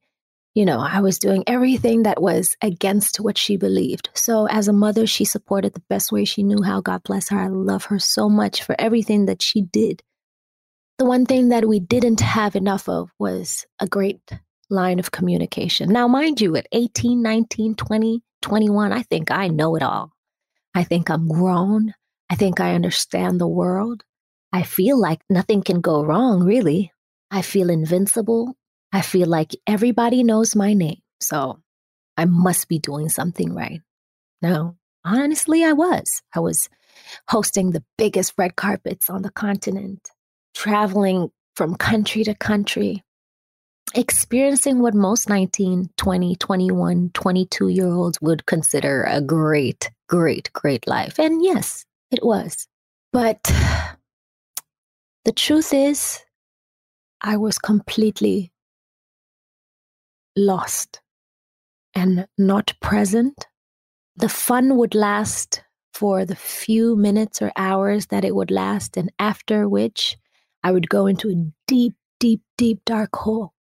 you 0.55 0.65
know, 0.65 0.81
I 0.81 1.01
was 1.01 1.19
doing 1.19 1.45
everything 1.47 2.05
that 2.05 2.23
was 2.23 2.57
against 2.63 3.19
what 3.19 3.37
she 3.37 3.59
believed. 3.59 4.09
So 4.15 4.47
as 4.47 4.67
a 4.67 4.73
mother, 4.73 5.07
she 5.07 5.27
supported 5.27 5.75
the 5.75 5.83
best 5.91 6.11
way 6.11 6.25
she 6.25 6.43
knew 6.43 6.63
how. 6.63 6.81
God 6.81 7.03
bless 7.03 7.29
her. 7.29 7.39
I 7.39 7.49
love 7.49 7.85
her 7.87 7.99
so 7.99 8.31
much 8.31 8.63
for 8.63 8.75
everything 8.79 9.27
that 9.27 9.43
she 9.43 9.61
did. 9.61 10.03
The 10.97 11.05
one 11.05 11.27
thing 11.27 11.51
that 11.51 11.69
we 11.69 11.81
didn't 11.81 12.21
have 12.21 12.57
enough 12.57 12.89
of 12.89 13.11
was 13.19 13.67
a 13.79 13.87
great 13.87 14.21
line 14.71 14.99
of 14.99 15.11
communication. 15.11 15.91
Now, 15.91 16.09
mind 16.09 16.41
you, 16.41 16.57
at 16.57 16.67
18, 16.73 17.23
19, 17.23 17.75
20, 17.75 18.23
21, 18.41 18.93
I 18.93 19.03
think 19.03 19.31
I 19.31 19.49
know 19.49 19.77
it 19.77 19.83
all. 19.83 20.13
I 20.75 20.85
think 20.85 21.11
I'm 21.11 21.29
grown. 21.29 21.95
I 22.31 22.35
think 22.35 22.61
I 22.61 22.75
understand 22.75 23.41
the 23.41 23.49
world. 23.49 24.05
I 24.53 24.63
feel 24.63 25.01
like 25.01 25.21
nothing 25.29 25.63
can 25.63 25.81
go 25.81 26.03
wrong, 26.03 26.45
really. 26.45 26.93
I 27.31 27.43
feel 27.43 27.71
invincible. 27.71 28.57
I 28.93 29.03
feel 29.03 29.29
like 29.29 29.55
everybody 29.67 30.23
knows 30.23 30.57
my 30.57 30.73
name. 30.73 31.01
So 31.21 31.61
I 32.17 32.25
must 32.25 32.69
be 32.69 32.79
doing 32.79 33.09
something 33.09 33.55
right. 33.55 33.81
Now, 34.41 34.77
honestly, 35.05 35.65
I 35.65 35.73
was. 35.73 36.23
I 36.35 36.41
was 36.41 36.69
hosting 37.29 37.71
the 37.71 37.85
biggest 37.97 38.35
red 38.39 38.57
carpets 38.57 39.11
on 39.11 39.23
the 39.23 39.31
continent, 39.31 40.11
traveling 40.55 41.31
from 41.55 41.75
country 41.75 42.25
to 42.25 42.35
country, 42.35 43.03
experiencing 43.95 44.81
what 44.81 44.95
most 44.95 45.29
19, 45.29 45.91
20, 45.97 46.37
21, 46.37 47.11
22 47.15 47.69
year 47.69 47.89
olds 47.89 48.21
would 48.21 48.47
consider 48.47 49.03
a 49.05 49.21
great, 49.21 49.91
great, 50.09 50.53
great 50.53 50.87
life. 50.87 51.19
And 51.19 51.43
yes, 51.43 51.85
it 52.11 52.25
was. 52.25 52.67
But 53.13 53.43
the 55.25 55.33
truth 55.33 55.73
is, 55.73 56.21
I 57.21 57.37
was 57.37 57.59
completely 57.59 58.53
lost 60.37 61.01
and 61.95 62.29
not 62.37 62.75
present. 62.81 63.47
The 64.17 64.29
fun 64.29 64.77
would 64.77 64.95
last 64.95 65.63
for 65.93 66.25
the 66.25 66.37
few 66.37 66.97
minutes 66.97 67.43
or 67.43 67.51
hours 67.57 68.07
that 68.07 68.25
it 68.25 68.35
would 68.35 68.51
last, 68.51 68.97
and 68.97 69.11
after 69.19 69.69
which 69.69 70.17
I 70.63 70.71
would 70.71 70.89
go 70.89 71.07
into 71.07 71.31
a 71.31 71.53
deep, 71.67 71.95
deep, 72.21 72.43
deep 72.57 72.81
dark 72.85 73.11
hole 73.15 73.53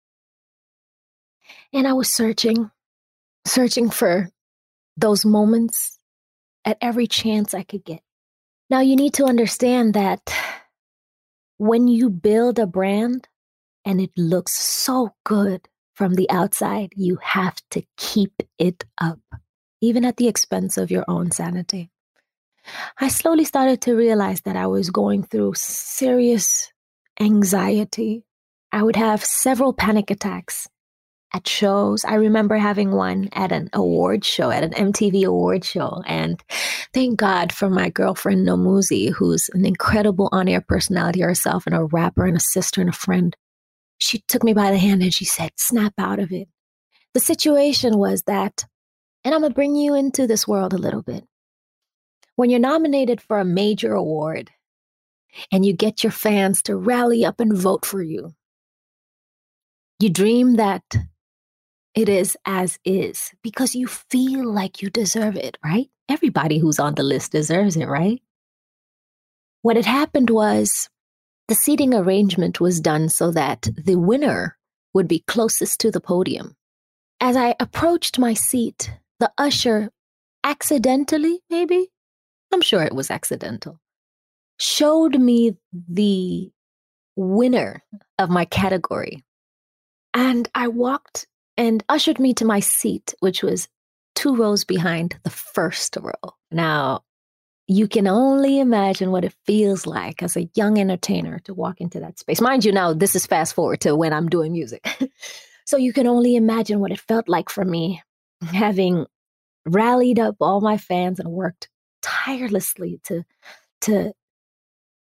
and 1.72 1.86
I 1.86 1.92
was 1.92 2.12
searching, 2.12 2.70
searching 3.46 3.90
for 3.90 4.30
those 4.96 5.24
moments 5.24 5.98
at 6.64 6.78
every 6.80 7.06
chance 7.06 7.54
I 7.54 7.62
could 7.62 7.84
get. 7.84 8.00
Now, 8.70 8.80
you 8.80 8.96
need 8.96 9.14
to 9.14 9.24
understand 9.24 9.94
that 9.94 10.20
when 11.56 11.88
you 11.88 12.10
build 12.10 12.58
a 12.58 12.66
brand 12.66 13.26
and 13.84 14.00
it 14.00 14.10
looks 14.16 14.52
so 14.52 15.14
good 15.24 15.68
from 15.94 16.14
the 16.14 16.28
outside, 16.30 16.92
you 16.94 17.18
have 17.22 17.56
to 17.70 17.82
keep 17.96 18.32
it 18.58 18.84
up, 19.00 19.20
even 19.80 20.04
at 20.04 20.18
the 20.18 20.28
expense 20.28 20.76
of 20.76 20.90
your 20.90 21.04
own 21.08 21.30
sanity. 21.30 21.90
I 23.00 23.08
slowly 23.08 23.44
started 23.44 23.80
to 23.82 23.94
realize 23.94 24.42
that 24.42 24.56
I 24.56 24.66
was 24.66 24.90
going 24.90 25.22
through 25.22 25.54
serious 25.54 26.70
anxiety. 27.18 28.24
I 28.70 28.82
would 28.82 28.96
have 28.96 29.24
several 29.24 29.72
panic 29.72 30.10
attacks 30.10 30.68
at 31.34 31.46
shows. 31.46 32.04
I 32.04 32.14
remember 32.14 32.56
having 32.56 32.92
one 32.92 33.28
at 33.32 33.52
an 33.52 33.68
award 33.72 34.24
show, 34.24 34.50
at 34.50 34.64
an 34.64 34.72
MTV 34.72 35.24
award 35.24 35.64
show. 35.64 36.02
And 36.06 36.42
thank 36.94 37.18
God 37.18 37.52
for 37.52 37.68
my 37.68 37.90
girlfriend 37.90 38.46
Nomuzi, 38.46 39.12
who's 39.12 39.50
an 39.52 39.64
incredible 39.64 40.28
on 40.32 40.48
air 40.48 40.60
personality 40.60 41.20
herself 41.20 41.66
and 41.66 41.74
a 41.74 41.84
rapper 41.84 42.24
and 42.24 42.36
a 42.36 42.40
sister 42.40 42.80
and 42.80 42.90
a 42.90 42.94
friend. 42.94 43.36
She 43.98 44.22
took 44.28 44.42
me 44.42 44.54
by 44.54 44.70
the 44.70 44.78
hand 44.78 45.02
and 45.02 45.12
she 45.12 45.24
said, 45.24 45.50
Snap 45.56 45.92
out 45.98 46.18
of 46.18 46.32
it. 46.32 46.48
The 47.14 47.20
situation 47.20 47.98
was 47.98 48.22
that, 48.22 48.64
and 49.24 49.34
I'm 49.34 49.40
going 49.40 49.50
to 49.50 49.54
bring 49.54 49.74
you 49.76 49.94
into 49.94 50.26
this 50.26 50.46
world 50.46 50.72
a 50.72 50.78
little 50.78 51.02
bit. 51.02 51.24
When 52.36 52.50
you're 52.50 52.60
nominated 52.60 53.20
for 53.20 53.40
a 53.40 53.44
major 53.44 53.94
award 53.94 54.50
and 55.50 55.66
you 55.66 55.72
get 55.72 56.04
your 56.04 56.12
fans 56.12 56.62
to 56.62 56.76
rally 56.76 57.24
up 57.24 57.40
and 57.40 57.56
vote 57.56 57.84
for 57.84 58.00
you, 58.00 58.34
you 59.98 60.08
dream 60.08 60.54
that 60.56 60.84
it 61.98 62.08
is 62.08 62.36
as 62.46 62.78
is 62.84 63.32
because 63.42 63.74
you 63.74 63.88
feel 63.88 64.44
like 64.44 64.80
you 64.80 64.88
deserve 64.88 65.34
it, 65.34 65.58
right? 65.64 65.90
Everybody 66.08 66.58
who's 66.58 66.78
on 66.78 66.94
the 66.94 67.02
list 67.02 67.32
deserves 67.32 67.76
it, 67.76 67.86
right? 67.86 68.22
What 69.62 69.74
had 69.74 69.84
happened 69.84 70.30
was 70.30 70.88
the 71.48 71.56
seating 71.56 71.92
arrangement 71.92 72.60
was 72.60 72.80
done 72.80 73.08
so 73.08 73.32
that 73.32 73.68
the 73.76 73.96
winner 73.96 74.56
would 74.94 75.08
be 75.08 75.24
closest 75.26 75.80
to 75.80 75.90
the 75.90 76.00
podium. 76.00 76.54
As 77.20 77.36
I 77.36 77.56
approached 77.58 78.16
my 78.16 78.32
seat, 78.32 78.92
the 79.18 79.32
usher 79.36 79.90
accidentally, 80.44 81.40
maybe, 81.50 81.88
I'm 82.52 82.62
sure 82.62 82.84
it 82.84 82.94
was 82.94 83.10
accidental, 83.10 83.80
showed 84.56 85.18
me 85.18 85.56
the 85.72 86.52
winner 87.16 87.82
of 88.20 88.30
my 88.30 88.44
category. 88.44 89.24
And 90.14 90.48
I 90.54 90.68
walked 90.68 91.26
and 91.58 91.84
ushered 91.88 92.20
me 92.20 92.32
to 92.34 92.44
my 92.44 92.60
seat, 92.60 93.14
which 93.18 93.42
was 93.42 93.68
two 94.14 94.34
rows 94.34 94.64
behind 94.64 95.18
the 95.24 95.30
first 95.30 95.96
row. 96.00 96.32
Now, 96.50 97.02
you 97.66 97.86
can 97.86 98.06
only 98.06 98.60
imagine 98.60 99.10
what 99.10 99.24
it 99.24 99.34
feels 99.44 99.86
like 99.86 100.22
as 100.22 100.36
a 100.36 100.48
young 100.54 100.78
entertainer 100.78 101.40
to 101.40 101.52
walk 101.52 101.80
into 101.82 102.00
that 102.00 102.18
space. 102.18 102.40
Mind 102.40 102.64
you, 102.64 102.72
now 102.72 102.94
this 102.94 103.14
is 103.14 103.26
fast 103.26 103.54
forward 103.54 103.80
to 103.82 103.94
when 103.94 104.14
I'm 104.14 104.28
doing 104.28 104.52
music. 104.52 104.88
so 105.66 105.76
you 105.76 105.92
can 105.92 106.06
only 106.06 106.36
imagine 106.36 106.80
what 106.80 106.92
it 106.92 107.00
felt 107.00 107.28
like 107.28 107.50
for 107.50 107.64
me 107.64 108.02
having 108.40 109.04
rallied 109.66 110.18
up 110.18 110.36
all 110.40 110.60
my 110.60 110.78
fans 110.78 111.20
and 111.20 111.28
worked 111.30 111.68
tirelessly 112.00 113.00
to 113.04 113.24
to 113.80 114.12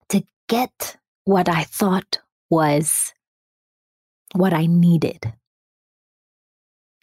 to 0.09 0.23
get 0.49 0.97
what 1.25 1.49
I 1.49 1.65
thought 1.65 2.19
was 2.51 3.13
what 4.35 4.53
I 4.53 4.67
needed 4.67 5.33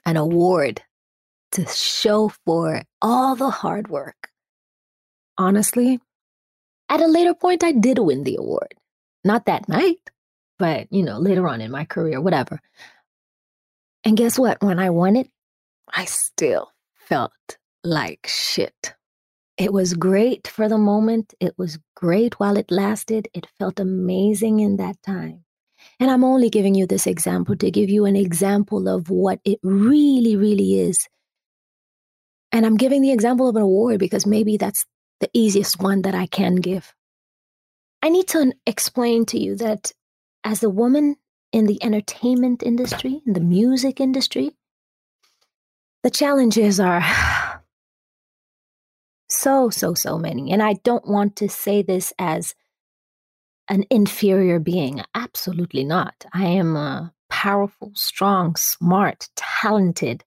an 0.05 0.17
award 0.17 0.81
to 1.53 1.65
show 1.67 2.29
for 2.45 2.83
all 3.01 3.35
the 3.35 3.49
hard 3.49 3.87
work. 3.87 4.29
Honestly, 5.37 5.99
at 6.89 7.01
a 7.01 7.07
later 7.07 7.33
point, 7.33 7.63
I 7.63 7.71
did 7.71 7.99
win 7.99 8.23
the 8.23 8.35
award. 8.35 8.75
Not 9.23 9.45
that 9.45 9.67
night, 9.67 9.99
but 10.59 10.91
you 10.91 11.03
know, 11.03 11.17
later 11.17 11.47
on 11.47 11.61
in 11.61 11.71
my 11.71 11.85
career, 11.85 12.21
whatever. 12.21 12.61
And 14.03 14.15
guess 14.15 14.37
what? 14.37 14.61
When 14.61 14.79
I 14.79 14.91
won 14.91 15.15
it, 15.15 15.29
I 15.91 16.05
still 16.05 16.71
felt 16.95 17.57
like 17.83 18.27
shit. 18.27 18.93
It 19.57 19.71
was 19.71 19.93
great 19.93 20.47
for 20.47 20.67
the 20.67 20.77
moment. 20.77 21.33
It 21.39 21.57
was 21.57 21.79
great 21.95 22.39
while 22.39 22.57
it 22.57 22.69
lasted. 22.69 23.29
It 23.33 23.47
felt 23.57 23.79
amazing 23.79 24.59
in 24.59 24.77
that 24.77 25.01
time. 25.01 25.44
And 25.99 26.11
I'm 26.11 26.23
only 26.25 26.49
giving 26.49 26.75
you 26.75 26.87
this 26.87 27.07
example 27.07 27.55
to 27.57 27.71
give 27.71 27.89
you 27.89 28.05
an 28.05 28.15
example 28.17 28.89
of 28.89 29.09
what 29.09 29.39
it 29.45 29.59
really, 29.63 30.35
really 30.35 30.79
is 30.79 30.99
And 32.51 32.65
I'm 32.65 32.77
giving 32.77 33.03
the 33.03 33.13
example 33.13 33.49
of 33.49 33.57
an 33.57 33.63
award 33.63 33.99
because 33.99 34.27
maybe 34.27 34.57
that's 34.57 34.85
the 35.21 35.29
easiest 35.33 35.81
one 35.81 36.03
that 36.03 36.15
I 36.15 36.27
can 36.27 36.57
give. 36.57 36.95
I 38.03 38.09
need 38.09 38.29
to 38.29 38.53
explain 38.67 39.25
to 39.27 39.39
you 39.39 39.55
that 39.57 39.93
as 40.45 40.63
a 40.63 40.71
woman 40.71 41.17
in 41.53 41.67
the 41.67 41.83
entertainment 41.83 42.63
industry, 42.63 43.21
in 43.27 43.33
the 43.33 43.41
music 43.41 44.01
industry, 44.01 44.51
the 46.03 46.11
challenges 46.11 46.79
are 46.79 47.03
so, 49.29 49.69
so, 49.69 49.93
so 49.93 50.17
many. 50.17 50.51
And 50.51 50.63
I 50.63 50.75
don't 50.83 51.07
want 51.07 51.37
to 51.37 51.49
say 51.49 51.83
this 51.83 52.13
as 52.19 52.55
an 53.69 53.85
inferior 53.89 54.59
being. 54.59 55.01
Absolutely 55.13 55.83
not. 55.83 56.25
I 56.33 56.45
am 56.45 56.75
a 56.75 57.13
powerful, 57.29 57.91
strong, 57.95 58.55
smart, 58.55 59.29
talented, 59.35 60.23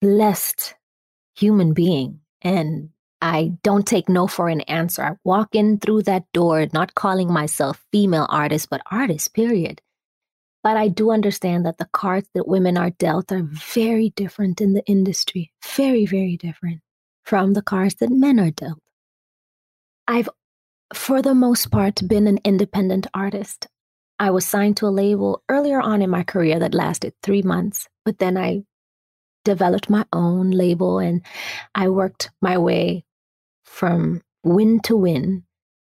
blessed 0.00 0.74
human 1.34 1.72
being. 1.72 2.20
And 2.42 2.90
I 3.22 3.52
don't 3.62 3.86
take 3.86 4.08
no 4.08 4.26
for 4.26 4.48
an 4.48 4.62
answer. 4.62 5.02
I 5.02 5.16
walk 5.24 5.54
in 5.54 5.78
through 5.78 6.02
that 6.02 6.24
door, 6.32 6.66
not 6.72 6.94
calling 6.94 7.32
myself 7.32 7.84
female 7.92 8.26
artist, 8.30 8.70
but 8.70 8.82
artist, 8.90 9.34
period. 9.34 9.82
But 10.62 10.76
I 10.76 10.88
do 10.88 11.10
understand 11.10 11.64
that 11.64 11.78
the 11.78 11.88
cards 11.92 12.28
that 12.34 12.48
women 12.48 12.76
are 12.76 12.90
dealt 12.90 13.32
are 13.32 13.42
very 13.42 14.10
different 14.10 14.60
in 14.60 14.74
the 14.74 14.84
industry. 14.86 15.52
Very, 15.76 16.06
very 16.06 16.36
different 16.36 16.80
from 17.24 17.54
the 17.54 17.62
cards 17.62 17.94
that 17.96 18.10
men 18.10 18.38
are 18.38 18.50
dealt. 18.50 18.78
I've, 20.06 20.28
for 20.94 21.22
the 21.22 21.34
most 21.34 21.70
part, 21.70 22.06
been 22.06 22.26
an 22.26 22.40
independent 22.44 23.06
artist. 23.14 23.68
I 24.18 24.30
was 24.30 24.46
signed 24.46 24.76
to 24.78 24.86
a 24.86 24.88
label 24.88 25.42
earlier 25.48 25.80
on 25.80 26.02
in 26.02 26.10
my 26.10 26.24
career 26.24 26.58
that 26.58 26.74
lasted 26.74 27.14
three 27.22 27.42
months, 27.42 27.88
but 28.04 28.18
then 28.18 28.36
I 28.36 28.64
developed 29.44 29.88
my 29.88 30.04
own 30.12 30.50
label 30.50 30.98
and 30.98 31.22
I 31.74 31.88
worked 31.88 32.30
my 32.42 32.58
way 32.58 33.04
from 33.64 34.22
win 34.44 34.80
to 34.80 34.96
win, 34.96 35.44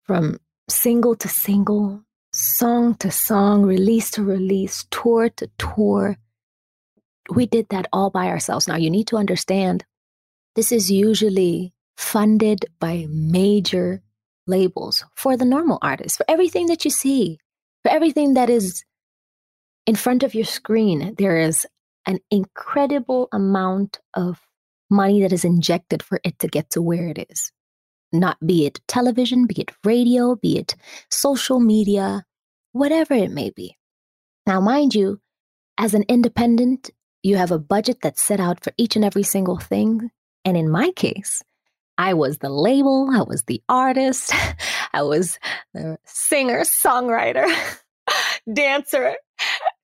from 0.05 0.39
single 0.69 1.17
to 1.17 1.29
single, 1.29 2.05
song 2.33 2.95
to 2.97 3.11
song, 3.11 3.63
release 3.63 4.11
to 4.13 4.23
release, 4.23 4.85
tour 4.91 5.29
to 5.31 5.51
tour. 5.59 6.17
We 7.31 7.47
did 7.47 7.69
that 7.71 7.89
all 7.93 8.11
by 8.11 8.29
ourselves. 8.29 8.69
Now, 8.69 8.77
you 8.77 8.91
need 8.91 9.09
to 9.09 9.17
understand 9.17 9.85
this 10.55 10.71
is 10.71 10.91
usually 10.91 11.73
funded 11.97 12.67
by 12.79 13.07
major 13.09 14.03
labels 14.53 15.05
for 15.17 15.37
the 15.37 15.45
normal 15.45 15.79
artist, 15.83 16.17
for 16.19 16.27
everything 16.29 16.67
that 16.67 16.85
you 16.85 16.91
see, 16.91 17.39
for 17.83 17.91
everything 17.91 18.35
that 18.35 18.51
is 18.51 18.85
in 19.87 19.97
front 19.97 20.23
of 20.23 20.35
your 20.35 20.45
screen. 20.45 21.15
There 21.19 21.39
is 21.39 21.67
an 22.07 22.19
incredible 22.31 23.29
amount 23.33 23.99
of 24.15 24.41
money 24.91 25.23
that 25.23 25.33
is 25.33 25.45
injected 25.45 26.03
for 26.03 26.21
it 26.23 26.39
to 26.41 26.49
get 26.49 26.71
to 26.71 26.83
where 26.83 27.09
it 27.09 27.27
is. 27.31 27.51
Not 28.13 28.37
be 28.45 28.67
it 28.67 28.81
television, 28.87 29.47
be 29.47 29.63
it 29.63 29.73
radio, 29.85 30.37
be 30.37 30.59
it 30.59 30.77
social 31.11 31.61
media, 31.61 32.25
whatever 32.73 33.15
it 33.15 33.31
may 33.31 33.51
be. 33.51 33.77
Now, 34.47 34.61
mind 34.61 34.95
you, 34.95 35.21
as 35.79 35.95
an 35.95 36.05
independent, 36.09 36.91
you 37.23 37.37
have 37.37 37.51
a 37.51 37.59
budget 37.59 37.99
that's 38.03 38.21
set 38.21 38.41
out 38.41 38.63
for 38.63 38.73
each 38.77 38.97
and 38.97 39.05
every 39.05 39.23
single 39.23 39.59
thing. 39.59 40.11
And 40.45 40.57
in 40.57 40.69
my 40.69 40.91
case, 40.91 41.43
I 41.99 42.15
was 42.15 42.39
the 42.39 42.49
label, 42.49 43.09
I 43.13 43.23
was 43.23 43.43
the 43.45 43.63
artist, 43.69 44.33
I 44.93 45.03
was 45.03 45.39
the 45.75 45.99
singer, 46.05 46.61
songwriter, 46.61 47.47
dancer. 48.53 49.17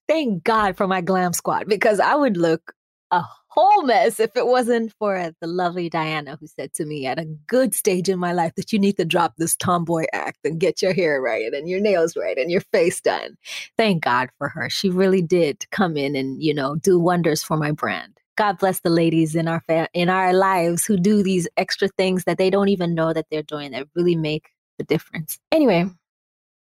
Thank 0.09 0.43
God 0.43 0.77
for 0.77 0.87
my 0.87 1.01
glam 1.01 1.33
squad 1.33 1.69
because 1.69 2.01
I 2.01 2.15
would 2.15 2.37
look 2.37 2.73
a 3.11 3.23
whole 3.49 3.83
mess 3.83 4.21
if 4.21 4.37
it 4.37 4.47
wasn't 4.47 4.93
for 4.99 5.33
the 5.41 5.47
lovely 5.47 5.89
Diana 5.89 6.37
who 6.39 6.47
said 6.47 6.73
to 6.75 6.85
me 6.85 7.07
at 7.07 7.19
a 7.19 7.25
good 7.47 7.75
stage 7.75 8.09
in 8.09 8.19
my 8.19 8.33
life 8.33 8.55
that 8.57 8.73
you 8.73 8.79
need 8.79 8.97
to 8.99 9.05
drop 9.05 9.35
this 9.37 9.57
tomboy 9.57 10.05
act 10.13 10.39
and 10.45 10.61
get 10.61 10.83
your 10.83 10.93
hair 10.93 11.21
right 11.21 11.53
and 11.53 11.69
your 11.69 11.81
nails 11.81 12.17
right 12.17 12.39
and 12.39 12.51
your 12.51 12.61
face 12.73 13.01
done. 13.01 13.37
Thank 13.77 14.05
God 14.05 14.29
for 14.39 14.49
her. 14.49 14.69
She 14.71 14.91
really 14.91 15.23
did 15.23 15.65
come 15.71 15.97
in 15.97 16.15
and, 16.15 16.43
you 16.43 16.55
know, 16.55 16.77
do 16.77 16.99
wonders 16.99 17.43
for 17.43 17.57
my 17.57 17.73
brand. 17.73 18.18
God 18.39 18.59
bless 18.59 18.79
the 18.81 18.91
ladies 18.91 19.35
in 19.35 19.49
our 19.49 19.61
fa- 19.67 19.89
in 19.93 20.09
our 20.09 20.33
lives 20.33 20.87
who 20.87 20.97
do 20.97 21.25
these 21.25 21.49
extra 21.57 21.89
things 21.89 22.23
that 22.25 22.39
they 22.39 22.51
don't 22.51 22.69
even 22.69 22.95
know 22.95 23.13
that 23.13 23.27
they're 23.31 23.43
doing 23.43 23.73
that 23.73 23.89
really 23.97 24.15
make 24.15 24.51
the 24.79 24.85
difference. 24.85 25.41
Anyway, 25.51 25.91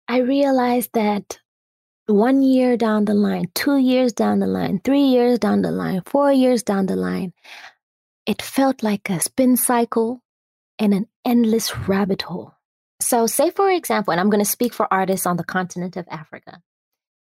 I 0.07 0.19
realized 0.19 0.91
that 0.93 1.39
one 2.05 2.41
year 2.41 2.77
down 2.77 3.03
the 3.03 3.13
line, 3.13 3.51
two 3.55 3.77
years 3.77 4.13
down 4.13 4.39
the 4.39 4.47
line, 4.47 4.79
three 4.85 5.03
years 5.03 5.37
down 5.37 5.63
the 5.63 5.71
line, 5.71 6.01
four 6.05 6.31
years 6.31 6.63
down 6.63 6.85
the 6.85 6.95
line, 6.95 7.33
it 8.25 8.41
felt 8.41 8.81
like 8.81 9.09
a 9.09 9.19
spin 9.19 9.57
cycle 9.57 10.21
and 10.79 10.93
an 10.93 11.07
endless 11.25 11.77
rabbit 11.89 12.21
hole. 12.21 12.53
So, 13.01 13.27
say 13.27 13.49
for 13.49 13.69
example, 13.69 14.11
and 14.13 14.21
I'm 14.21 14.29
going 14.29 14.43
to 14.43 14.49
speak 14.49 14.73
for 14.73 14.87
artists 14.93 15.25
on 15.25 15.35
the 15.35 15.43
continent 15.43 15.97
of 15.97 16.07
Africa, 16.09 16.61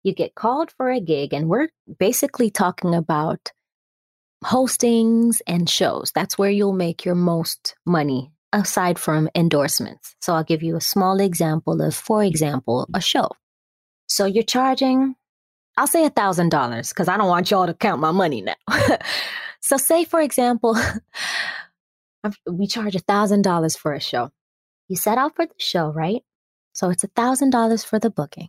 you 0.02 0.12
get 0.12 0.34
called 0.34 0.72
for 0.72 0.90
a 0.90 0.98
gig, 0.98 1.32
and 1.32 1.48
we're 1.48 1.68
basically 1.96 2.50
talking 2.50 2.92
about 2.92 3.52
hostings 4.44 5.40
and 5.46 5.68
shows. 5.68 6.12
That's 6.14 6.36
where 6.36 6.50
you'll 6.50 6.72
make 6.72 7.04
your 7.04 7.14
most 7.14 7.76
money 7.86 8.32
aside 8.52 8.98
from 8.98 9.28
endorsements. 9.34 10.14
So 10.20 10.34
I'll 10.34 10.44
give 10.44 10.62
you 10.62 10.76
a 10.76 10.80
small 10.80 11.20
example 11.20 11.80
of, 11.80 11.94
for 11.94 12.22
example, 12.22 12.88
a 12.94 13.00
show. 13.00 13.30
So 14.08 14.26
you're 14.26 14.44
charging, 14.44 15.14
I'll 15.78 15.86
say 15.86 16.04
a 16.04 16.10
thousand 16.10 16.50
dollars 16.50 16.90
because 16.90 17.08
I 17.08 17.16
don't 17.16 17.28
want 17.28 17.50
y'all 17.50 17.66
to 17.66 17.74
count 17.74 18.00
my 18.00 18.10
money 18.12 18.42
now. 18.42 18.54
so 19.60 19.76
say, 19.76 20.04
for 20.04 20.20
example, 20.20 20.76
we 22.50 22.66
charge 22.66 22.94
a 22.94 23.00
thousand 23.00 23.42
dollars 23.42 23.76
for 23.76 23.94
a 23.94 24.00
show. 24.00 24.30
You 24.88 24.96
set 24.96 25.18
out 25.18 25.34
for 25.34 25.46
the 25.46 25.54
show, 25.56 25.90
right? 25.90 26.22
So 26.74 26.90
it's 26.90 27.04
a 27.04 27.08
thousand 27.08 27.50
dollars 27.50 27.84
for 27.84 27.98
the 27.98 28.10
booking. 28.10 28.48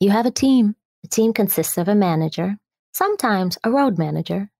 You 0.00 0.10
have 0.10 0.26
a 0.26 0.30
team. 0.30 0.76
The 1.02 1.08
team 1.08 1.32
consists 1.32 1.78
of 1.78 1.88
a 1.88 1.94
manager, 1.94 2.58
sometimes 2.92 3.56
a 3.64 3.70
road 3.70 3.96
manager, 3.96 4.50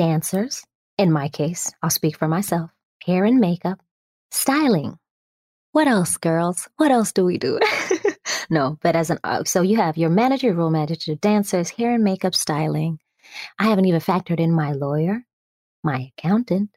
dancers, 0.00 0.64
in 0.96 1.12
my 1.12 1.28
case, 1.28 1.70
I'll 1.82 1.90
speak 1.90 2.16
for 2.16 2.26
myself, 2.26 2.70
hair 3.04 3.26
and 3.26 3.38
makeup, 3.38 3.80
styling. 4.30 4.98
What 5.72 5.88
else, 5.88 6.16
girls? 6.16 6.70
What 6.78 6.90
else 6.90 7.12
do 7.12 7.22
we 7.22 7.36
do? 7.36 7.60
no, 8.50 8.78
but 8.80 8.96
as 8.96 9.10
an, 9.10 9.18
uh, 9.24 9.44
so 9.44 9.60
you 9.60 9.76
have 9.76 9.98
your 9.98 10.08
manager, 10.08 10.54
role 10.54 10.70
manager, 10.70 11.16
dancers, 11.16 11.68
hair 11.68 11.92
and 11.92 12.02
makeup, 12.02 12.34
styling. 12.34 12.98
I 13.58 13.64
haven't 13.64 13.84
even 13.84 14.00
factored 14.00 14.40
in 14.40 14.54
my 14.54 14.72
lawyer, 14.72 15.22
my 15.84 16.12
accountant, 16.16 16.70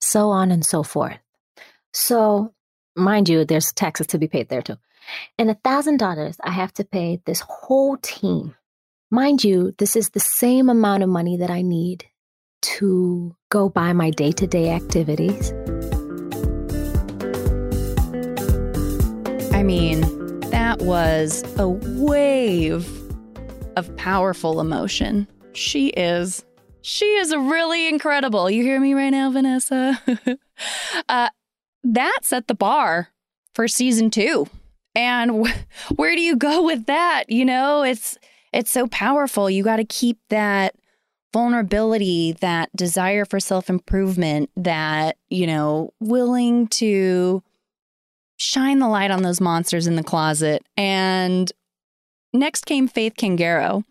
so 0.00 0.30
on 0.30 0.50
and 0.50 0.66
so 0.66 0.82
forth. 0.82 1.20
So, 1.92 2.54
mind 2.96 3.28
you, 3.28 3.44
there's 3.44 3.72
taxes 3.72 4.08
to 4.08 4.18
be 4.18 4.26
paid 4.26 4.48
there 4.48 4.62
too. 4.62 4.78
And 5.38 5.48
a 5.48 5.60
thousand 5.62 5.98
dollars 5.98 6.38
I 6.42 6.50
have 6.50 6.72
to 6.74 6.84
pay 6.84 7.20
this 7.24 7.44
whole 7.48 7.98
team. 7.98 8.56
Mind 9.12 9.44
you, 9.44 9.76
this 9.78 9.94
is 9.94 10.10
the 10.10 10.18
same 10.18 10.68
amount 10.68 11.04
of 11.04 11.08
money 11.08 11.36
that 11.36 11.50
I 11.50 11.62
need 11.62 12.06
to 12.64 13.36
go 13.50 13.68
by 13.68 13.92
my 13.92 14.10
day 14.10 14.32
to 14.32 14.46
day 14.46 14.70
activities. 14.70 15.52
I 19.52 19.62
mean, 19.62 20.00
that 20.50 20.80
was 20.80 21.44
a 21.58 21.68
wave 21.68 22.88
of 23.76 23.94
powerful 23.96 24.60
emotion. 24.60 25.28
She 25.52 25.88
is. 25.88 26.44
She 26.80 27.04
is 27.04 27.34
really 27.34 27.88
incredible. 27.88 28.50
You 28.50 28.62
hear 28.62 28.80
me 28.80 28.94
right 28.94 29.10
now, 29.10 29.30
Vanessa? 29.30 30.00
uh, 31.08 31.28
that 31.84 32.18
set 32.22 32.48
the 32.48 32.54
bar 32.54 33.08
for 33.54 33.68
season 33.68 34.10
two. 34.10 34.46
And 34.94 35.46
wh- 35.46 35.92
where 35.98 36.14
do 36.14 36.22
you 36.22 36.36
go 36.36 36.62
with 36.64 36.86
that? 36.86 37.24
You 37.28 37.44
know, 37.44 37.82
it's 37.82 38.16
it's 38.52 38.70
so 38.70 38.86
powerful. 38.86 39.50
You 39.50 39.62
got 39.62 39.76
to 39.76 39.84
keep 39.84 40.18
that 40.30 40.76
vulnerability, 41.34 42.32
that 42.40 42.70
desire 42.76 43.24
for 43.24 43.40
self 43.40 43.68
improvement, 43.68 44.48
that, 44.56 45.16
you 45.28 45.48
know, 45.48 45.92
willing 45.98 46.68
to 46.68 47.42
shine 48.36 48.78
the 48.78 48.88
light 48.88 49.10
on 49.10 49.22
those 49.22 49.40
monsters 49.40 49.88
in 49.88 49.96
the 49.96 50.04
closet. 50.04 50.64
And 50.76 51.50
next 52.32 52.66
came 52.66 52.86
Faith 52.86 53.14
Kangaro. 53.18 53.82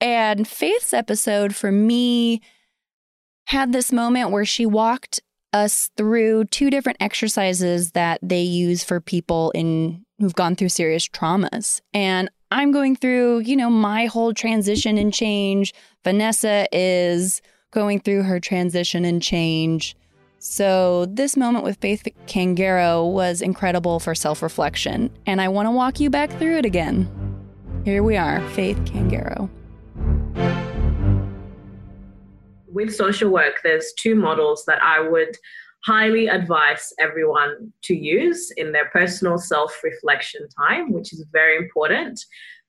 And 0.00 0.46
Faith's 0.46 0.94
episode 0.94 1.56
for 1.56 1.72
me 1.72 2.40
had 3.48 3.72
this 3.72 3.92
moment 3.92 4.30
where 4.30 4.44
she 4.44 4.64
walked 4.64 5.20
us 5.52 5.90
through 5.96 6.44
two 6.44 6.70
different 6.70 6.98
exercises 7.00 7.90
that 7.92 8.20
they 8.22 8.42
use 8.42 8.84
for 8.84 9.00
people 9.00 9.50
in 9.50 10.04
who've 10.20 10.34
gone 10.34 10.54
through 10.54 10.68
serious 10.68 11.08
traumas. 11.08 11.80
And 11.92 12.30
I'm 12.50 12.72
going 12.72 12.96
through, 12.96 13.40
you 13.40 13.56
know, 13.56 13.68
my 13.68 14.06
whole 14.06 14.32
transition 14.32 14.96
and 14.96 15.12
change. 15.12 15.74
Vanessa 16.02 16.66
is 16.72 17.42
going 17.72 18.00
through 18.00 18.22
her 18.22 18.40
transition 18.40 19.04
and 19.04 19.22
change. 19.22 19.94
So, 20.38 21.06
this 21.06 21.36
moment 21.36 21.64
with 21.64 21.76
Faith 21.78 22.06
Kangaro 22.26 23.12
was 23.12 23.42
incredible 23.42 23.98
for 24.00 24.14
self 24.14 24.40
reflection, 24.40 25.10
and 25.26 25.40
I 25.40 25.48
want 25.48 25.66
to 25.66 25.72
walk 25.72 26.00
you 26.00 26.10
back 26.10 26.30
through 26.38 26.58
it 26.58 26.64
again. 26.64 27.10
Here 27.84 28.02
we 28.02 28.16
are, 28.16 28.40
Faith 28.50 28.78
Kangaro. 28.84 29.50
With 32.72 32.94
social 32.94 33.30
work, 33.30 33.60
there's 33.64 33.92
two 33.98 34.14
models 34.14 34.64
that 34.66 34.80
I 34.80 35.00
would 35.00 35.36
highly 35.84 36.26
advise 36.28 36.92
everyone 36.98 37.72
to 37.84 37.94
use 37.94 38.50
in 38.56 38.72
their 38.72 38.88
personal 38.90 39.38
self 39.38 39.82
reflection 39.82 40.46
time, 40.56 40.92
which 40.92 41.12
is 41.12 41.24
very 41.32 41.56
important. 41.56 42.20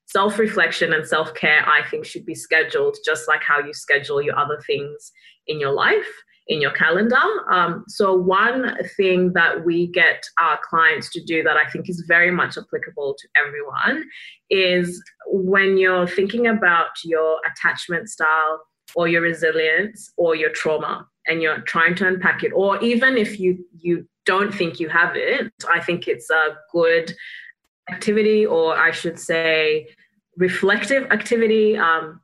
Self 0.06 0.40
reflection 0.40 0.94
and 0.94 1.08
self 1.08 1.34
care, 1.34 1.68
I 1.68 1.88
think, 1.90 2.06
should 2.06 2.26
be 2.26 2.36
scheduled 2.36 2.98
just 3.06 3.28
like 3.28 3.44
how 3.44 3.60
you 3.60 3.74
schedule 3.74 4.22
your 4.22 4.38
other 4.38 4.60
things 4.66 5.12
in 5.48 5.60
your 5.60 5.72
life 5.72 6.08
in 6.50 6.60
your 6.60 6.72
calendar. 6.72 7.16
Um, 7.50 7.86
so, 7.88 8.14
one 8.14 8.76
thing 8.98 9.34
that 9.34 9.64
we 9.64 9.88
get 9.88 10.24
our 10.40 10.60
clients 10.68 11.10
to 11.12 11.24
do 11.24 11.44
that 11.44 11.56
I 11.56 11.70
think 11.70 11.90
is 11.90 12.04
very 12.08 12.32
much 12.32 12.58
applicable 12.58 13.16
to 13.18 13.28
everyone 13.38 14.04
is 14.50 15.02
when 15.28 15.78
you're 15.78 16.08
thinking 16.08 16.48
about 16.48 16.90
your 17.06 17.38
attachment 17.52 18.10
style 18.10 18.62
or 18.96 19.08
your 19.08 19.22
resilience 19.22 20.12
or 20.18 20.36
your 20.36 20.50
trauma 20.50 21.08
and 21.30 21.42
you're 21.42 21.62
trying 21.62 21.96
to 21.96 22.08
unpack 22.08 22.44
it, 22.44 22.52
or 22.54 22.82
even 22.84 23.18
if 23.18 23.40
you, 23.40 23.64
you 23.78 24.08
don't 24.26 24.54
think 24.54 24.80
you 24.80 24.90
have 24.90 25.16
it, 25.16 25.54
I 25.72 25.80
think 25.80 26.08
it's 26.08 26.30
a 26.30 26.58
good 26.72 27.16
activity, 27.90 28.46
or 28.46 28.78
I 28.78 28.92
should 28.92 29.20
say, 29.20 29.88
reflective 30.38 31.04
activity 31.12 31.78
um, 31.78 32.22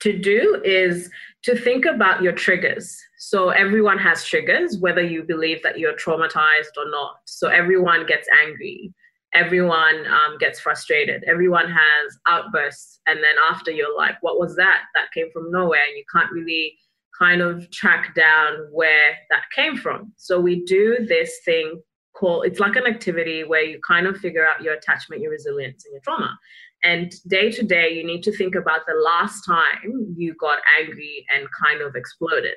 to 0.00 0.18
do 0.18 0.60
is 0.64 1.10
to 1.44 1.56
think 1.56 1.84
about 1.84 2.22
your 2.22 2.32
triggers. 2.32 2.96
So 3.18 3.50
everyone 3.50 3.98
has 3.98 4.24
triggers, 4.24 4.78
whether 4.78 5.02
you 5.02 5.22
believe 5.22 5.62
that 5.62 5.78
you're 5.78 5.94
traumatized 5.94 6.74
or 6.76 6.90
not. 6.90 7.16
So 7.24 7.48
everyone 7.48 8.06
gets 8.06 8.28
angry. 8.44 8.92
Everyone 9.34 10.06
um, 10.06 10.38
gets 10.38 10.60
frustrated. 10.60 11.24
Everyone 11.26 11.66
has 11.66 12.18
outbursts. 12.28 13.00
And 13.06 13.18
then 13.18 13.34
after 13.50 13.70
you're 13.70 13.96
like, 13.96 14.16
what 14.20 14.38
was 14.38 14.56
that? 14.56 14.82
That 14.94 15.12
came 15.14 15.30
from 15.32 15.50
nowhere. 15.50 15.82
And 15.86 15.96
you 15.96 16.04
can't 16.12 16.30
really 16.30 16.76
kind 17.18 17.40
of 17.40 17.70
track 17.70 18.14
down 18.14 18.68
where 18.70 19.16
that 19.30 19.42
came 19.54 19.76
from. 19.76 20.12
So 20.16 20.40
we 20.40 20.64
do 20.64 21.04
this 21.06 21.40
thing 21.44 21.80
called, 22.14 22.46
it's 22.46 22.60
like 22.60 22.76
an 22.76 22.86
activity 22.86 23.44
where 23.44 23.62
you 23.62 23.80
kind 23.86 24.06
of 24.06 24.16
figure 24.16 24.46
out 24.46 24.62
your 24.62 24.74
attachment, 24.74 25.22
your 25.22 25.30
resilience, 25.30 25.84
and 25.84 25.92
your 25.92 26.02
trauma. 26.02 26.38
And 26.84 27.12
day 27.28 27.50
to 27.52 27.62
day, 27.62 27.92
you 27.92 28.04
need 28.04 28.22
to 28.24 28.36
think 28.36 28.54
about 28.54 28.80
the 28.86 29.00
last 29.04 29.44
time 29.44 30.14
you 30.16 30.34
got 30.34 30.58
angry 30.80 31.24
and 31.34 31.46
kind 31.62 31.80
of 31.80 31.94
exploded. 31.94 32.54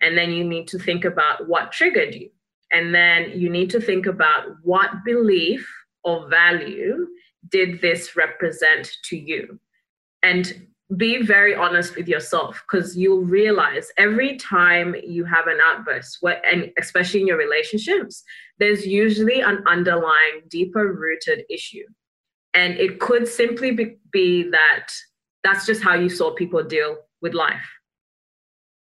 And 0.00 0.16
then 0.16 0.30
you 0.32 0.44
need 0.44 0.68
to 0.68 0.78
think 0.78 1.04
about 1.04 1.48
what 1.48 1.72
triggered 1.72 2.14
you. 2.14 2.30
And 2.72 2.94
then 2.94 3.32
you 3.34 3.50
need 3.50 3.70
to 3.70 3.80
think 3.80 4.06
about 4.06 4.44
what 4.62 4.90
belief 5.04 5.68
or 6.04 6.28
value 6.28 7.06
did 7.50 7.80
this 7.80 8.16
represent 8.16 8.90
to 9.04 9.16
you. 9.16 9.58
And 10.22 10.67
be 10.96 11.22
very 11.22 11.54
honest 11.54 11.96
with 11.96 12.08
yourself 12.08 12.62
because 12.66 12.96
you'll 12.96 13.24
realize 13.24 13.90
every 13.98 14.36
time 14.36 14.94
you 15.04 15.24
have 15.24 15.46
an 15.46 15.58
outburst, 15.62 16.18
what, 16.20 16.42
and 16.50 16.70
especially 16.78 17.20
in 17.20 17.26
your 17.26 17.36
relationships, 17.36 18.24
there's 18.58 18.86
usually 18.86 19.40
an 19.40 19.62
underlying, 19.66 20.42
deeper 20.48 20.92
rooted 20.94 21.44
issue. 21.50 21.84
And 22.54 22.74
it 22.78 23.00
could 23.00 23.28
simply 23.28 23.70
be, 23.72 23.98
be 24.10 24.48
that 24.50 24.86
that's 25.44 25.66
just 25.66 25.82
how 25.82 25.94
you 25.94 26.08
saw 26.08 26.34
people 26.34 26.62
deal 26.64 26.96
with 27.20 27.34
life. 27.34 27.68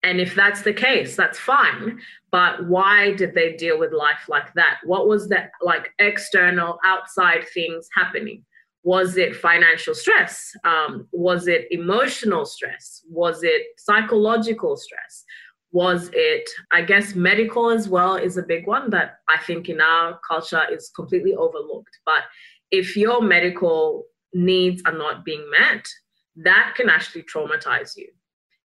And 0.04 0.22
if 0.22 0.34
that's 0.34 0.62
the 0.62 0.74
case, 0.74 1.18
that's 1.18 1.38
fine. 1.38 2.00
But 2.32 2.66
why 2.68 3.14
did 3.14 3.34
they 3.34 3.58
deal 3.58 3.78
with 3.78 3.92
life 3.92 4.30
like 4.30 4.54
that? 4.54 4.78
What 4.86 5.08
was 5.08 5.28
the 5.28 5.50
like 5.62 5.90
external, 6.00 6.80
outside 6.86 7.46
things 7.54 7.90
happening? 7.94 8.46
Was 8.94 9.18
it 9.18 9.36
financial 9.36 9.94
stress? 9.94 10.56
Um, 10.64 11.10
was 11.12 11.50
it 11.50 11.68
emotional 11.72 12.46
stress? 12.46 13.02
Was 13.10 13.44
it 13.44 13.64
psychological 13.78 14.78
stress? 14.78 15.26
Was 15.74 16.10
it, 16.14 16.50
I 16.72 16.84
guess, 16.84 17.14
medical 17.14 17.70
as 17.70 17.90
well 17.90 18.16
is 18.16 18.38
a 18.38 18.44
big 18.44 18.66
one 18.66 18.90
that 18.92 19.16
I 19.28 19.40
think 19.40 19.68
in 19.68 19.82
our 19.82 20.18
culture 20.26 20.64
is 20.72 20.90
completely 20.96 21.36
overlooked. 21.36 21.96
But 22.06 22.24
if 22.72 22.96
your 22.96 23.22
medical 23.22 24.06
needs 24.34 24.82
are 24.86 24.98
not 24.98 25.26
being 25.26 25.46
met, 25.60 25.86
that 26.38 26.74
can 26.78 26.88
actually 26.88 27.24
traumatize 27.24 27.92
you. 27.98 28.08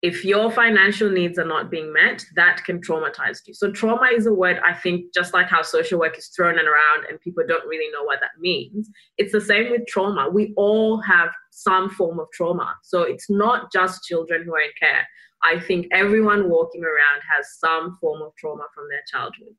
If 0.02 0.24
your 0.24 0.50
financial 0.50 1.10
needs 1.10 1.38
are 1.38 1.46
not 1.46 1.70
being 1.70 1.92
met, 1.92 2.24
that 2.34 2.64
can 2.64 2.80
traumatize 2.80 3.40
you. 3.46 3.52
So, 3.52 3.70
trauma 3.70 4.08
is 4.14 4.26
a 4.26 4.32
word 4.32 4.58
I 4.66 4.72
think, 4.72 5.12
just 5.12 5.34
like 5.34 5.48
how 5.48 5.60
social 5.60 6.00
work 6.00 6.16
is 6.16 6.28
thrown 6.28 6.58
around 6.58 7.04
and 7.08 7.20
people 7.20 7.44
don't 7.46 7.66
really 7.66 7.92
know 7.92 8.04
what 8.04 8.20
that 8.20 8.30
means, 8.38 8.88
it's 9.18 9.32
the 9.32 9.40
same 9.40 9.70
with 9.70 9.86
trauma. 9.86 10.30
We 10.30 10.54
all 10.56 11.02
have 11.02 11.28
some 11.50 11.90
form 11.90 12.18
of 12.18 12.28
trauma. 12.32 12.74
So, 12.82 13.02
it's 13.02 13.28
not 13.28 13.70
just 13.72 14.04
children 14.04 14.44
who 14.44 14.54
are 14.54 14.62
in 14.62 14.70
care. 14.80 15.06
I 15.42 15.60
think 15.60 15.86
everyone 15.92 16.48
walking 16.48 16.82
around 16.82 17.20
has 17.34 17.58
some 17.58 17.96
form 18.00 18.22
of 18.22 18.34
trauma 18.36 18.64
from 18.74 18.84
their 18.90 19.02
childhood. 19.10 19.54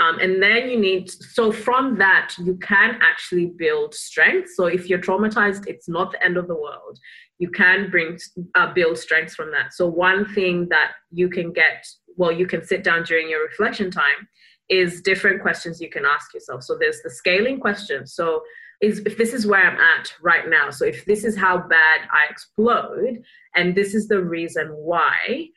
Um, 0.00 0.20
and 0.20 0.40
then 0.40 0.68
you 0.68 0.78
need, 0.78 1.10
so 1.10 1.50
from 1.50 1.98
that, 1.98 2.34
you 2.38 2.56
can 2.56 2.98
actually 3.02 3.46
build 3.46 3.94
strength. 3.94 4.50
So 4.54 4.66
if 4.66 4.88
you're 4.88 5.00
traumatized, 5.00 5.66
it's 5.66 5.88
not 5.88 6.12
the 6.12 6.24
end 6.24 6.36
of 6.36 6.46
the 6.46 6.54
world. 6.54 6.98
You 7.38 7.50
can 7.50 7.90
bring, 7.90 8.18
uh, 8.54 8.72
build 8.72 8.96
strengths 8.98 9.34
from 9.34 9.50
that. 9.50 9.72
So 9.72 9.88
one 9.88 10.32
thing 10.34 10.68
that 10.70 10.92
you 11.10 11.28
can 11.28 11.52
get, 11.52 11.84
well, 12.16 12.30
you 12.30 12.46
can 12.46 12.64
sit 12.64 12.84
down 12.84 13.02
during 13.02 13.28
your 13.28 13.42
reflection 13.44 13.90
time 13.90 14.28
is 14.68 15.00
different 15.02 15.42
questions 15.42 15.80
you 15.80 15.90
can 15.90 16.04
ask 16.04 16.32
yourself. 16.32 16.62
So 16.62 16.76
there's 16.78 17.00
the 17.02 17.10
scaling 17.10 17.58
question. 17.58 18.06
So 18.06 18.42
is 18.80 19.00
if 19.00 19.16
this 19.16 19.32
is 19.32 19.46
where 19.46 19.64
I'm 19.64 19.78
at 19.78 20.12
right 20.22 20.48
now. 20.48 20.70
So 20.70 20.84
if 20.84 21.04
this 21.04 21.24
is 21.24 21.36
how 21.36 21.58
bad 21.58 22.02
I 22.12 22.30
explode, 22.30 23.22
and 23.56 23.74
this 23.74 23.94
is 23.94 24.06
the 24.06 24.22
reason 24.22 24.68
why, 24.68 25.48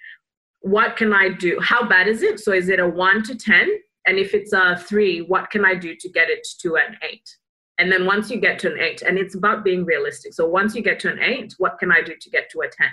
what 0.61 0.95
can 0.95 1.13
I 1.13 1.29
do? 1.29 1.59
How 1.61 1.87
bad 1.87 2.07
is 2.07 2.23
it? 2.23 2.39
So 2.39 2.51
is 2.51 2.69
it 2.69 2.79
a 2.79 2.87
one 2.87 3.21
to 3.23 3.35
10? 3.35 3.69
And 4.05 4.17
if 4.17 4.33
it's 4.33 4.53
a 4.53 4.75
three, 4.77 5.21
what 5.21 5.51
can 5.51 5.65
I 5.65 5.75
do 5.75 5.95
to 5.95 6.09
get 6.09 6.29
it 6.29 6.47
to 6.61 6.75
an 6.75 6.97
eight? 7.03 7.29
And 7.77 7.91
then 7.91 8.05
once 8.05 8.29
you 8.29 8.39
get 8.39 8.59
to 8.59 8.71
an 8.71 8.79
eight, 8.79 9.01
and 9.01 9.17
it's 9.17 9.35
about 9.35 9.63
being 9.63 9.85
realistic. 9.85 10.33
So 10.33 10.47
once 10.47 10.75
you 10.75 10.81
get 10.81 10.99
to 11.01 11.11
an 11.11 11.19
eight, 11.19 11.55
what 11.57 11.79
can 11.79 11.91
I 11.91 12.01
do 12.01 12.13
to 12.19 12.29
get 12.29 12.49
to 12.51 12.61
a 12.61 12.69
10? 12.69 12.87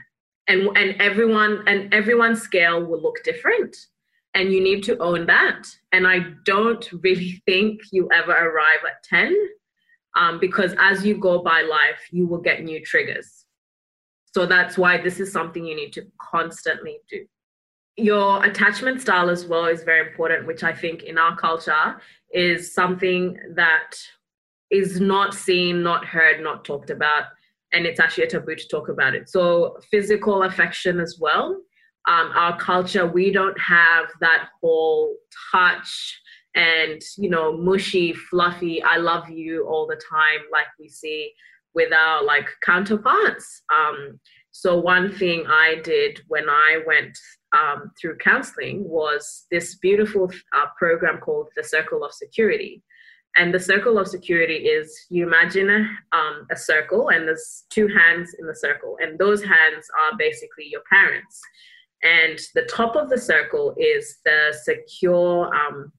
And 0.49 0.77
and 0.79 1.01
everyone 1.01 1.63
and 1.67 1.93
everyone's 1.93 2.41
scale 2.41 2.83
will 2.83 3.03
look 3.03 3.23
different. 3.23 3.77
And 4.35 4.53
you 4.53 4.63
need 4.63 4.83
to 4.85 4.97
own 4.99 5.27
that. 5.27 5.67
And 5.93 6.07
I 6.07 6.27
don't 6.45 6.91
really 7.03 7.43
think 7.45 7.81
you 7.93 8.09
ever 8.15 8.33
arrive 8.33 8.85
at 8.87 9.03
10 9.05 9.37
um, 10.17 10.39
because 10.39 10.75
as 10.79 11.05
you 11.05 11.19
go 11.19 11.43
by 11.43 11.63
life, 11.63 12.01
you 12.11 12.27
will 12.27 12.41
get 12.41 12.63
new 12.63 12.83
triggers. 12.85 13.45
So 14.35 14.47
that's 14.47 14.79
why 14.79 14.99
this 14.99 15.21
is 15.21 15.33
something 15.33 15.65
you 15.65 15.75
need 15.75 15.93
to 15.95 16.07
constantly 16.21 16.99
do 17.11 17.27
your 17.99 18.45
attachment 18.45 19.01
style 19.01 19.29
as 19.29 19.45
well 19.45 19.67
is 19.67 19.83
very 19.83 20.09
important, 20.09 20.47
which 20.47 20.63
I 20.63 20.73
think 20.73 21.03
in 21.03 21.19
our 21.19 21.37
culture 21.37 22.01
is 22.33 22.73
something 22.73 23.37
that 23.55 23.95
is 24.71 25.01
not 25.01 25.35
seen, 25.35 25.83
not 25.83 26.05
heard, 26.05 26.41
not 26.41 26.65
talked 26.65 26.91
about. 26.91 27.25
And 27.73 27.85
it's 27.85 27.99
actually 27.99 28.25
a 28.25 28.29
taboo 28.29 28.55
to 28.55 28.69
talk 28.69 28.89
about 28.89 29.15
it. 29.15 29.29
So, 29.29 29.79
physical 29.91 30.45
affection 30.45 31.01
as 31.01 31.19
well. 31.21 31.61
Um, 32.07 32.31
our 32.35 32.59
culture, 32.59 33.07
we 33.07 33.33
don't 33.33 33.59
have 33.61 34.07
that 34.21 34.49
whole 34.61 35.15
touch 35.53 36.21
and, 36.55 37.03
you 37.19 37.29
know, 37.29 37.57
mushy, 37.57 38.15
fluffy, 38.15 38.83
I 38.83 38.97
love 38.97 39.29
you 39.29 39.67
all 39.67 39.87
the 39.87 40.01
time, 40.11 40.41
like 40.51 40.67
we 40.79 40.89
see 40.89 41.33
with 41.75 41.93
our 41.93 42.25
like 42.25 42.49
counterparts. 42.65 43.63
Um, 43.75 44.19
so, 44.53 44.79
one 44.79 45.13
thing 45.13 45.45
I 45.47 45.81
did 45.83 46.21
when 46.29 46.49
I 46.49 46.81
went 46.87 47.19
um, 47.57 47.93
through 48.01 48.19
counseling 48.19 48.89
was 48.89 49.47
this 49.51 49.77
beautiful 49.77 50.31
uh, 50.55 50.67
program 50.79 51.19
called 51.19 51.49
the 51.57 51.65
Circle 51.65 52.05
of 52.05 52.13
Security. 52.13 52.83
And 53.37 53.55
the 53.55 53.61
circle 53.61 53.99
of 53.99 54.09
security 54.09 54.55
is 54.55 55.07
you 55.11 55.27
imagine 55.27 55.71
a, 55.71 56.17
um, 56.17 56.47
a 56.51 56.57
circle 56.57 57.11
and 57.11 57.29
there's 57.29 57.65
two 57.71 57.87
hands 57.87 58.35
in 58.39 58.47
the 58.47 58.55
circle, 58.55 58.97
and 59.01 59.19
those 59.19 59.43
hands 59.43 59.87
are 60.01 60.17
basically 60.19 60.67
your 60.67 60.83
parents. 60.91 61.41
And 62.03 62.39
the 62.55 62.63
top 62.63 62.97
of 62.97 63.09
the 63.09 63.19
circle 63.19 63.75
is 63.79 64.19
the 64.25 64.57
secure. 64.65 65.55
Um, 65.55 65.93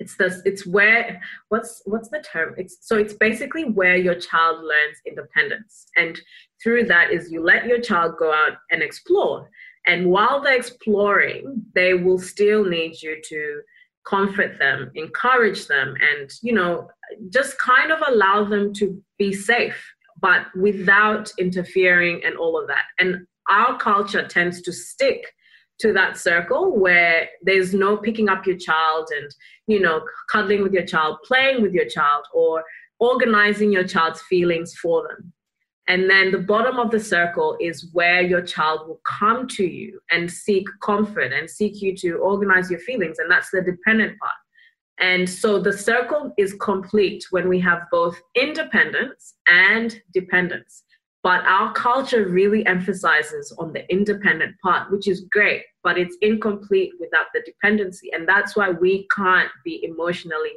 it's 0.00 0.16
the 0.16 0.40
it's 0.44 0.64
where 0.64 1.20
what's 1.48 1.82
what's 1.86 2.08
the 2.08 2.20
term? 2.20 2.54
It's 2.56 2.78
so 2.82 2.96
it's 2.96 3.14
basically 3.14 3.64
where 3.64 3.96
your 3.96 4.14
child 4.14 4.58
learns 4.58 4.98
independence, 5.06 5.86
and 5.96 6.20
through 6.62 6.84
that 6.84 7.12
is 7.12 7.32
you 7.32 7.42
let 7.42 7.66
your 7.66 7.80
child 7.80 8.14
go 8.18 8.32
out 8.32 8.58
and 8.70 8.80
explore 8.80 9.48
and 9.88 10.10
while 10.10 10.40
they're 10.40 10.56
exploring, 10.56 11.62
they 11.74 11.94
will 11.94 12.18
still 12.18 12.64
need 12.64 13.02
you 13.02 13.20
to 13.24 13.60
comfort 14.06 14.58
them, 14.58 14.90
encourage 14.94 15.66
them, 15.66 15.94
and, 16.00 16.30
you 16.42 16.52
know, 16.52 16.88
just 17.30 17.58
kind 17.58 17.90
of 17.90 17.98
allow 18.06 18.44
them 18.44 18.72
to 18.74 19.02
be 19.18 19.32
safe, 19.32 19.82
but 20.20 20.46
without 20.54 21.32
interfering 21.38 22.22
and 22.24 22.36
all 22.36 22.60
of 22.60 22.68
that. 22.68 22.84
And 22.98 23.26
our 23.48 23.78
culture 23.78 24.26
tends 24.26 24.62
to 24.62 24.72
stick 24.72 25.32
to 25.80 25.92
that 25.92 26.16
circle 26.16 26.76
where 26.76 27.28
there's 27.42 27.72
no 27.72 27.96
picking 27.96 28.28
up 28.28 28.46
your 28.46 28.58
child 28.58 29.08
and, 29.16 29.30
you 29.66 29.80
know, 29.80 30.02
cuddling 30.30 30.62
with 30.62 30.72
your 30.72 30.86
child, 30.86 31.18
playing 31.24 31.62
with 31.62 31.72
your 31.72 31.86
child, 31.86 32.24
or 32.34 32.64
organizing 33.00 33.72
your 33.72 33.84
child's 33.84 34.20
feelings 34.22 34.74
for 34.74 35.06
them. 35.08 35.32
And 35.88 36.08
then 36.08 36.30
the 36.30 36.38
bottom 36.38 36.78
of 36.78 36.90
the 36.90 37.00
circle 37.00 37.56
is 37.60 37.88
where 37.92 38.20
your 38.20 38.42
child 38.42 38.86
will 38.86 39.00
come 39.06 39.48
to 39.48 39.64
you 39.64 39.98
and 40.10 40.30
seek 40.30 40.66
comfort 40.82 41.32
and 41.32 41.48
seek 41.48 41.80
you 41.80 41.96
to 41.96 42.18
organize 42.18 42.70
your 42.70 42.80
feelings. 42.80 43.18
And 43.18 43.30
that's 43.30 43.50
the 43.50 43.62
dependent 43.62 44.18
part. 44.18 44.34
And 45.00 45.28
so 45.28 45.58
the 45.58 45.72
circle 45.72 46.32
is 46.36 46.54
complete 46.60 47.24
when 47.30 47.48
we 47.48 47.58
have 47.60 47.82
both 47.90 48.20
independence 48.34 49.34
and 49.46 49.98
dependence. 50.12 50.82
But 51.22 51.44
our 51.44 51.72
culture 51.72 52.28
really 52.28 52.66
emphasizes 52.66 53.54
on 53.58 53.72
the 53.72 53.90
independent 53.90 54.56
part, 54.62 54.90
which 54.90 55.08
is 55.08 55.26
great, 55.30 55.62
but 55.82 55.98
it's 55.98 56.16
incomplete 56.20 56.92
without 57.00 57.26
the 57.32 57.42
dependency. 57.46 58.10
And 58.12 58.28
that's 58.28 58.56
why 58.56 58.70
we 58.70 59.08
can't 59.14 59.50
be 59.64 59.84
emotionally 59.84 60.52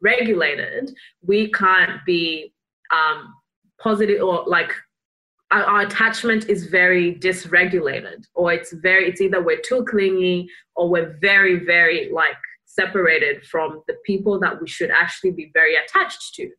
regulated. 0.00 0.94
We 1.22 1.50
can't 1.50 2.04
be 2.06 2.52
um, 2.94 3.34
positive 3.80 4.22
or 4.22 4.44
like 4.46 4.72
our, 5.50 5.62
our, 5.62 5.80
attachment 5.82 6.48
is 6.48 6.66
very 6.66 7.14
dysregulated, 7.14 8.24
or 8.34 8.52
it's 8.52 8.72
very, 8.72 9.08
it's 9.08 9.20
either 9.20 9.42
we're 9.42 9.60
too 9.60 9.84
clingy 9.84 10.48
or 10.74 10.88
we're 10.88 11.16
very, 11.20 11.64
very 11.64 12.10
like 12.12 12.36
separated 12.64 13.44
from 13.46 13.82
the 13.86 13.94
people 14.04 14.38
that 14.40 14.60
we 14.60 14.68
should 14.68 14.90
actually 14.90 15.30
be 15.30 15.50
very 15.54 15.76
attached 15.76 16.34
to. 16.34 16.50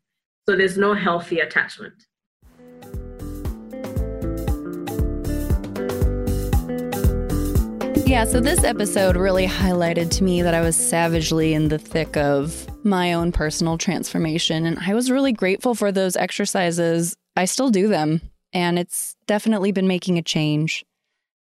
So 0.47 0.55
there's 0.55 0.77
no 0.77 0.93
healthy 0.93 1.39
attachment. 1.41 2.06
Yeah, 8.07 8.23
so 8.23 8.39
this 8.39 8.63
episode 8.63 9.17
really 9.17 9.45
highlighted 9.45 10.09
to 10.11 10.23
me 10.23 10.41
that 10.41 10.53
I 10.53 10.61
was 10.61 10.77
savagely 10.77 11.53
in 11.53 11.67
the 11.67 11.77
thick 11.77 12.15
of 12.15 12.65
my 12.85 13.11
own 13.11 13.33
personal 13.33 13.77
transformation. 13.77 14.65
And 14.65 14.79
I 14.79 14.93
was 14.93 15.11
really 15.11 15.33
grateful 15.33 15.75
for 15.75 15.91
those 15.91 16.15
exercises. 16.15 17.17
I 17.35 17.43
still 17.43 17.69
do 17.69 17.89
them, 17.89 18.21
and 18.53 18.79
it's 18.79 19.17
definitely 19.27 19.73
been 19.73 19.89
making 19.89 20.17
a 20.17 20.21
change. 20.21 20.85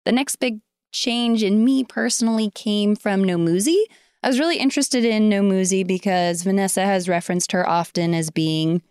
The 0.05 0.13
next 0.13 0.37
big 0.37 0.61
change 0.93 1.43
in 1.43 1.65
me 1.65 1.83
personally 1.83 2.49
came 2.51 2.95
from 2.95 3.25
Nomuzi. 3.25 3.83
I 4.23 4.29
was 4.29 4.39
really 4.39 4.57
interested 4.57 5.03
in 5.03 5.29
Nomuzi 5.29 5.85
because 5.85 6.43
Vanessa 6.43 6.85
has 6.85 7.09
referenced 7.09 7.51
her 7.51 7.67
often 7.67 8.13
as 8.13 8.29
being 8.29 8.81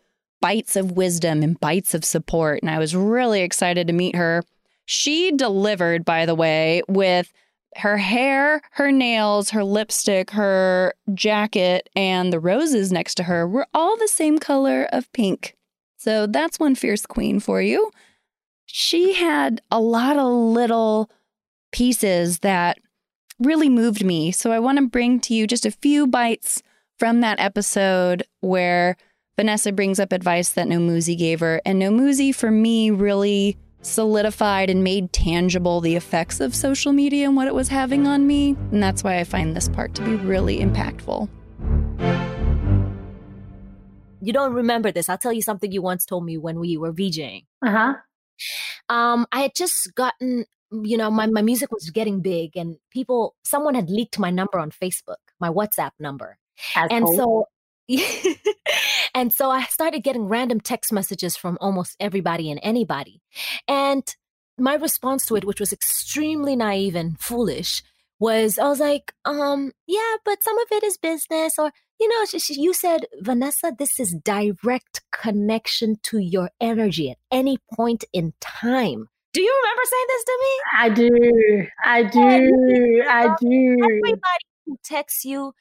bites 0.42 0.76
of 0.76 0.92
wisdom 0.92 1.42
and 1.42 1.58
bites 1.58 1.94
of 1.94 2.04
support. 2.04 2.60
And 2.60 2.70
I 2.70 2.78
was 2.78 2.94
really 2.94 3.40
excited 3.40 3.86
to 3.86 3.94
meet 3.94 4.14
her. 4.14 4.42
She 4.84 5.32
delivered, 5.32 6.04
by 6.04 6.26
the 6.26 6.34
way, 6.34 6.82
with 6.86 7.32
her 7.76 7.96
hair, 7.96 8.60
her 8.72 8.92
nails, 8.92 9.50
her 9.50 9.64
lipstick, 9.64 10.30
her 10.30 10.94
jacket, 11.14 11.88
and 11.96 12.32
the 12.32 12.40
roses 12.40 12.92
next 12.92 13.14
to 13.16 13.24
her 13.24 13.46
were 13.46 13.66
all 13.72 13.96
the 13.96 14.08
same 14.08 14.38
color 14.38 14.88
of 14.92 15.12
pink. 15.12 15.56
So 15.96 16.26
that's 16.26 16.58
one 16.58 16.74
fierce 16.74 17.06
queen 17.06 17.40
for 17.40 17.62
you. 17.62 17.90
She 18.66 19.14
had 19.14 19.60
a 19.70 19.80
lot 19.80 20.16
of 20.16 20.32
little 20.32 21.10
pieces 21.70 22.40
that 22.40 22.78
really 23.38 23.68
moved 23.68 24.04
me. 24.04 24.32
So 24.32 24.52
I 24.52 24.58
want 24.58 24.78
to 24.78 24.88
bring 24.88 25.20
to 25.20 25.34
you 25.34 25.46
just 25.46 25.66
a 25.66 25.70
few 25.70 26.06
bites 26.06 26.62
from 26.98 27.20
that 27.20 27.40
episode 27.40 28.24
where 28.40 28.96
Vanessa 29.36 29.72
brings 29.72 29.98
up 29.98 30.12
advice 30.12 30.50
that 30.50 30.68
Nomuzi 30.68 31.16
gave 31.16 31.40
her. 31.40 31.60
And 31.64 31.80
Nomuzi, 31.80 32.34
for 32.34 32.50
me, 32.50 32.90
really 32.90 33.56
solidified 33.82 34.70
and 34.70 34.82
made 34.82 35.12
tangible 35.12 35.80
the 35.80 35.96
effects 35.96 36.40
of 36.40 36.54
social 36.54 36.92
media 36.92 37.26
and 37.26 37.36
what 37.36 37.48
it 37.48 37.54
was 37.54 37.68
having 37.68 38.06
on 38.06 38.26
me. 38.26 38.56
And 38.70 38.82
that's 38.82 39.04
why 39.04 39.18
I 39.18 39.24
find 39.24 39.54
this 39.54 39.68
part 39.68 39.94
to 39.96 40.02
be 40.02 40.14
really 40.14 40.60
impactful. 40.60 41.28
You 44.20 44.32
don't 44.32 44.54
remember 44.54 44.92
this. 44.92 45.08
I'll 45.08 45.18
tell 45.18 45.32
you 45.32 45.42
something 45.42 45.72
you 45.72 45.82
once 45.82 46.04
told 46.04 46.24
me 46.24 46.38
when 46.38 46.60
we 46.60 46.76
were 46.76 46.92
VJing. 46.92 47.44
Uh 47.64 47.70
huh. 47.70 47.94
Um, 48.88 49.26
I 49.32 49.40
had 49.40 49.52
just 49.56 49.92
gotten, 49.94 50.46
you 50.70 50.96
know, 50.96 51.10
my, 51.10 51.26
my 51.26 51.42
music 51.42 51.72
was 51.72 51.90
getting 51.90 52.20
big 52.20 52.56
and 52.56 52.76
people, 52.90 53.34
someone 53.44 53.74
had 53.74 53.90
leaked 53.90 54.18
my 54.18 54.30
number 54.30 54.58
on 54.58 54.70
Facebook, 54.70 55.16
my 55.40 55.48
WhatsApp 55.48 55.90
number. 55.98 56.38
Asshole. 56.76 56.96
And 56.96 57.08
so 57.16 57.46
and 59.14 59.32
so 59.32 59.50
I 59.50 59.64
started 59.64 60.02
getting 60.02 60.28
random 60.28 60.60
text 60.60 60.92
messages 60.92 61.36
from 61.36 61.58
almost 61.60 61.96
everybody 62.00 62.50
and 62.50 62.60
anybody. 62.62 63.20
And 63.68 64.04
my 64.58 64.74
response 64.74 65.26
to 65.26 65.36
it, 65.36 65.44
which 65.44 65.60
was 65.60 65.72
extremely 65.72 66.56
naive 66.56 66.94
and 66.94 67.18
foolish, 67.18 67.82
was 68.18 68.58
I 68.58 68.68
was 68.68 68.80
like, 68.80 69.12
um, 69.24 69.72
yeah, 69.86 70.16
but 70.24 70.42
some 70.42 70.58
of 70.58 70.68
it 70.70 70.84
is 70.84 70.96
business, 70.96 71.58
or 71.58 71.72
you 71.98 72.08
know, 72.08 72.24
she, 72.24 72.38
she, 72.38 72.60
you 72.60 72.72
said, 72.72 73.06
Vanessa, 73.20 73.72
this 73.76 73.98
is 73.98 74.16
direct 74.24 75.02
connection 75.10 75.96
to 76.04 76.18
your 76.18 76.50
energy 76.60 77.10
at 77.10 77.16
any 77.30 77.58
point 77.74 78.04
in 78.12 78.32
time. 78.40 79.08
Do 79.32 79.40
you 79.40 79.62
remember 79.62 79.82
saying 79.86 80.06
this 80.08 80.24
to 80.24 80.38
me? 80.40 80.60
I 80.78 80.88
do. 80.90 81.66
I 81.84 82.02
do. 82.02 83.02
I 83.08 83.34
do. 83.40 83.76
Everybody 83.82 84.44
who 84.66 84.78
texts 84.84 85.24
you 85.24 85.52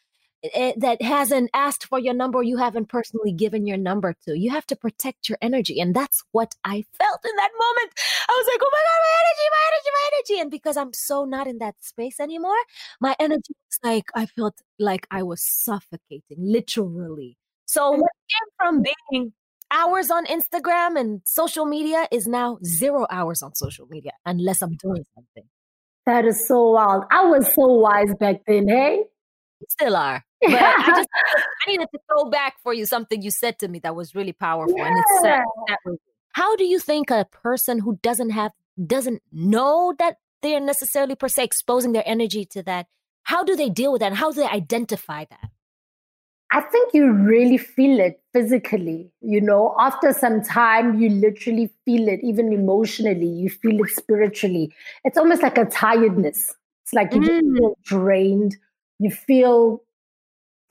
Eh, 0.44 0.74
that 0.76 1.00
hasn't 1.04 1.52
asked 1.54 1.86
for 1.86 2.00
your 2.00 2.16
number 2.16 2.42
you 2.42 2.58
haven't 2.58 2.90
personally 2.90 3.32
given 3.32 3.68
your 3.68 3.78
number 3.78 4.16
to. 4.26 4.36
You 4.36 4.50
have 4.50 4.66
to 4.68 4.76
protect 4.76 5.30
your 5.30 5.38
energy 5.40 5.80
and 5.80 5.96
that's 5.96 6.24
what 6.32 6.56
i 6.66 6.84
felt 6.98 7.20
in 7.24 7.36
that 7.36 7.52
moment. 7.60 7.92
I 8.28 8.34
was 8.36 8.48
like 8.52 8.60
oh 8.64 8.70
my 8.72 8.82
god 8.88 9.02
my 9.06 9.14
energy 9.22 9.48
my 9.52 9.64
energy 9.70 9.90
my 9.94 10.10
energy. 10.14 10.42
And 10.42 10.50
because 10.52 10.78
i'm 10.78 10.94
so 10.94 11.26
not 11.26 11.46
in 11.46 11.60
that 11.60 11.76
space 11.84 12.20
anymore 12.20 12.58
my 13.00 13.16
energy 13.20 13.54
was 13.68 13.80
like 13.84 14.06
i 14.16 14.26
felt 14.26 14.56
like 14.80 15.06
i 15.12 15.22
was 15.22 15.44
suffocating 15.44 16.38
literally. 16.40 17.38
So 17.68 17.94
mm. 17.94 18.00
what 18.00 18.12
came 18.32 18.50
from 18.58 18.84
being 18.84 19.34
hours 19.70 20.10
on 20.10 20.26
instagram 20.26 21.00
and 21.00 21.22
social 21.24 21.66
media 21.66 22.08
is 22.12 22.26
now 22.26 22.58
zero 22.66 23.06
hours 23.12 23.44
on 23.44 23.54
social 23.54 23.86
media 23.92 24.14
unless 24.26 24.64
i'm 24.64 24.76
doing 24.78 25.06
something. 25.14 25.48
That 26.08 26.26
is 26.26 26.48
so 26.48 26.72
wild. 26.72 27.04
I 27.12 27.26
was 27.26 27.46
so 27.54 27.68
wise 27.68 28.16
back 28.20 28.38
then 28.48 28.68
hey 28.68 29.04
still 29.70 29.96
are. 29.96 30.24
But 30.42 30.54
I 30.54 30.88
just 30.96 31.10
I 31.68 31.72
needed 31.72 31.88
to 31.94 32.00
throw 32.10 32.30
back 32.30 32.56
for 32.64 32.74
you 32.74 32.86
something 32.86 33.22
you 33.22 33.32
said 33.32 33.60
to 33.60 33.68
me 33.68 33.80
that 33.80 33.96
was 33.96 34.16
really 34.16 34.34
powerful. 34.34 34.78
Yeah. 34.78 34.88
And 34.88 34.98
it's 34.98 35.22
that 35.24 35.46
how 36.34 36.56
do 36.56 36.64
you 36.64 36.80
think 36.80 37.12
a 37.12 37.26
person 37.26 37.80
who 37.80 38.00
doesn't 38.02 38.32
have 38.32 38.52
doesn't 38.88 39.22
know 39.32 39.94
that 40.00 40.18
they're 40.42 40.60
necessarily 40.60 41.16
per 41.16 41.28
se 41.28 41.44
exposing 41.44 41.92
their 41.92 42.04
energy 42.06 42.46
to 42.46 42.64
that, 42.64 42.88
how 43.24 43.44
do 43.44 43.56
they 43.56 43.70
deal 43.70 43.92
with 43.92 44.02
that? 44.02 44.14
How 44.14 44.32
do 44.32 44.42
they 44.42 44.48
identify 44.48 45.26
that? 45.30 45.50
I 46.54 46.62
think 46.62 46.94
you 46.94 47.12
really 47.12 47.58
feel 47.58 48.00
it 48.00 48.22
physically. 48.34 49.10
You 49.22 49.40
know, 49.40 49.74
after 49.80 50.12
some 50.12 50.42
time, 50.44 51.00
you 51.00 51.10
literally 51.10 51.72
feel 51.86 52.10
it, 52.10 52.20
even 52.24 52.52
emotionally, 52.52 53.28
you 53.28 53.50
feel 53.50 53.80
it 53.82 53.90
spiritually. 53.92 54.74
It's 55.06 55.18
almost 55.18 55.44
like 55.44 55.58
a 55.58 55.66
tiredness. 55.66 56.54
It's 56.84 56.94
like 56.94 57.14
you 57.14 57.22
mm. 57.22 57.58
feel 57.58 57.78
drained 57.84 58.58
you 59.02 59.10
feel 59.10 59.84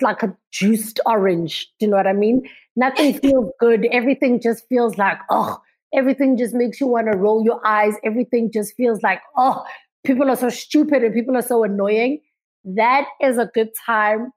like 0.01 0.23
a 0.23 0.35
juiced 0.53 1.01
orange. 1.05 1.66
Do 1.79 1.87
you 1.87 1.90
know 1.90 1.97
what 1.97 2.07
I 2.07 2.12
mean? 2.12 2.49
Nothing 2.77 3.19
feels 3.21 3.51
good. 3.59 3.87
Everything 3.87 4.40
just 4.40 4.66
feels 4.69 4.97
like, 4.97 5.19
oh, 5.31 5.61
everything 5.93 6.38
just 6.38 6.55
makes 6.55 6.81
you 6.81 6.87
want 6.87 7.11
to 7.11 7.19
roll 7.19 7.45
your 7.45 7.61
eyes. 7.66 7.95
Everything 8.05 8.51
just 8.53 8.75
feels 8.77 9.03
like, 9.03 9.21
oh, 9.37 9.64
people 10.05 10.31
are 10.31 10.37
so 10.37 10.49
stupid 10.49 11.03
and 11.03 11.12
people 11.12 11.37
are 11.37 11.43
so 11.43 11.64
annoying. 11.64 12.21
That 12.64 13.07
is 13.21 13.37
a 13.37 13.47
good 13.47 13.71
time 13.85 14.31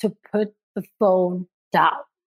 to 0.00 0.14
put 0.30 0.52
the 0.76 0.82
phone 0.98 1.46
down. 1.72 1.92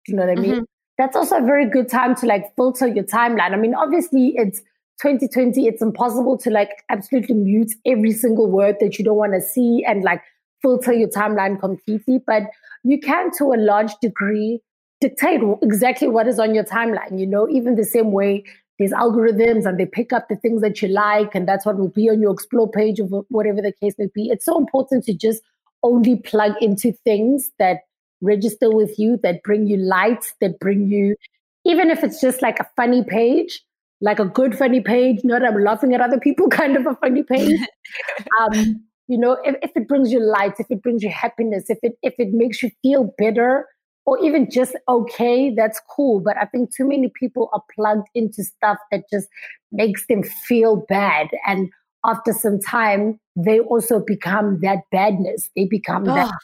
Do 0.05 0.13
you 0.13 0.19
know 0.19 0.27
what 0.27 0.39
I 0.39 0.41
mean? 0.41 0.53
Mm-hmm. 0.53 0.65
That's 0.99 1.17
also 1.17 1.39
a 1.39 1.43
very 1.43 1.69
good 1.71 1.89
time 1.89 2.17
to 2.17 2.27
like 2.27 2.55
filter 2.55 2.87
your 2.87 3.05
timeline. 3.05 3.53
I 3.53 3.57
mean, 3.57 3.75
obviously, 3.75 4.35
it's 4.37 4.61
2020. 5.01 5.67
It's 5.67 5.81
impossible 5.81 6.37
to 6.39 6.51
like 6.51 6.83
absolutely 6.91 7.37
mute 7.37 7.73
every 7.87 8.13
single 8.13 8.51
word 8.51 8.77
that 8.81 8.99
you 8.99 9.05
don't 9.05 9.17
want 9.17 9.33
to 9.33 9.41
see 9.41 9.85
and 9.87 10.03
like 10.03 10.21
filter 10.63 10.93
your 10.93 11.09
timeline 11.09 11.59
completely, 11.61 12.21
but 12.27 12.45
you 12.85 12.99
can, 13.01 13.31
to 13.39 13.53
a 13.53 13.57
large 13.57 13.93
degree, 14.01 14.61
dictate 15.01 15.41
exactly 15.63 16.09
what 16.09 16.27
is 16.27 16.39
on 16.39 16.55
your 16.55 16.65
timeline. 16.65 17.19
You 17.19 17.27
know, 17.27 17.49
even 17.49 17.77
the 17.77 17.85
same 17.85 18.13
way 18.13 18.45
there's 18.79 18.93
algorithms 18.93 19.67
and 19.67 19.79
they 19.79 19.87
pick 19.87 20.13
up 20.13 20.29
the 20.29 20.37
things 20.37 20.63
that 20.63 20.81
you 20.81 20.89
like, 20.89 21.35
and 21.35 21.49
that's 21.49 21.67
what 21.67 21.79
will 21.79 21.89
be 21.89 22.09
on 22.09 22.21
your 22.21 22.33
explore 22.33 22.71
page 22.71 23.01
or 23.01 23.25
whatever 23.29 23.61
the 23.61 23.73
case 23.73 23.95
may 23.99 24.09
be. 24.15 24.29
It's 24.29 24.45
so 24.45 24.57
important 24.57 25.05
to 25.05 25.15
just 25.15 25.43
only 25.83 26.17
plug 26.17 26.55
into 26.61 26.93
things 27.05 27.51
that 27.59 27.81
register 28.21 28.71
with 28.71 28.99
you, 28.99 29.19
that 29.23 29.43
bring 29.43 29.67
you 29.67 29.77
light, 29.77 30.33
that 30.41 30.59
bring 30.61 30.89
you, 30.89 31.17
even 31.65 31.91
if 31.91 32.03
it's 32.05 32.21
just 32.21 32.41
like 32.41 32.61
a 32.61 32.69
funny 32.77 33.05
page, 33.05 33.63
like 34.01 34.19
a 34.19 34.25
good 34.25 34.57
funny 34.57 34.81
page, 34.81 35.21
not 35.25 35.45
I'm 35.45 35.63
laughing 35.63 35.95
at 35.95 36.01
other 36.01 36.21
people 36.21 36.49
kind 36.51 36.77
of 36.77 36.87
a 36.87 36.95
funny 36.97 37.23
page. 37.23 37.59
um, 38.41 38.83
you 39.09 39.19
know 39.19 39.39
if, 39.45 39.57
if 39.63 39.71
it 39.75 39.89
brings 39.89 40.13
you 40.13 40.21
light 40.21 40.55
if 40.59 40.67
it 40.71 40.83
brings 40.83 41.03
you 41.03 41.11
happiness 41.11 41.65
if 41.69 41.79
it 41.83 41.99
if 42.03 42.15
it 42.19 42.33
makes 42.33 42.63
you 42.63 42.71
feel 42.83 43.13
better 43.19 43.67
or 44.07 44.19
even 44.25 44.51
just 44.51 44.77
okay 44.89 45.53
that's 45.55 45.81
cool 45.91 46.21
but 46.21 46.37
i 46.37 46.45
think 46.47 46.75
too 46.75 46.87
many 46.87 47.11
people 47.19 47.51
are 47.53 47.63
plugged 47.75 48.09
into 48.15 48.43
stuff 48.45 48.79
that 48.91 49.03
just 49.13 49.29
makes 49.73 50.07
them 50.07 50.23
feel 50.23 50.85
bad 50.89 51.29
and 51.47 51.69
after 52.05 52.33
some 52.33 52.61
time 52.61 53.19
they 53.37 53.61
also 53.61 54.01
become 54.01 54.59
that 54.61 54.79
badness 54.93 55.51
they 55.57 55.65
become 55.65 56.09
oh. 56.09 56.15
that 56.15 56.29
ah. 56.29 56.39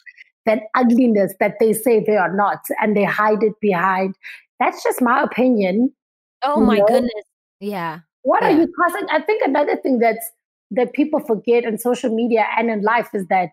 that 0.46 0.62
ugliness 0.74 1.32
that 1.40 1.54
they 1.60 1.72
say 1.72 2.02
they 2.04 2.16
are 2.16 2.34
not 2.34 2.58
and 2.80 2.96
they 2.96 3.04
hide 3.04 3.42
it 3.42 3.54
behind 3.60 4.14
that's 4.58 4.82
just 4.82 5.00
my 5.00 5.22
opinion 5.22 5.92
oh 6.42 6.60
my 6.60 6.78
know? 6.78 6.86
goodness 6.86 7.24
Yeah. 7.60 8.00
What 8.22 8.42
yeah. 8.42 8.48
are 8.48 8.60
you 8.60 8.72
causing 8.78 9.08
I 9.10 9.20
think 9.20 9.42
another 9.42 9.76
thing 9.76 9.98
that's 9.98 10.30
that 10.74 10.92
people 10.92 11.20
forget 11.20 11.64
in 11.64 11.78
social 11.78 12.14
media 12.14 12.46
and 12.56 12.70
in 12.70 12.82
life 12.82 13.08
is 13.14 13.26
that 13.28 13.50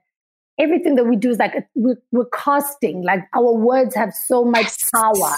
everything 0.60 0.96
that 0.96 1.06
we 1.06 1.16
do 1.16 1.32
is 1.32 1.40
like 1.40 1.54
we're, 1.76 1.98
we're 2.12 2.30
casting. 2.34 3.04
Like 3.04 3.22
our 3.36 3.54
words 3.54 3.96
have 3.96 4.14
so 4.14 4.44
much 4.44 4.72
power. 4.94 5.38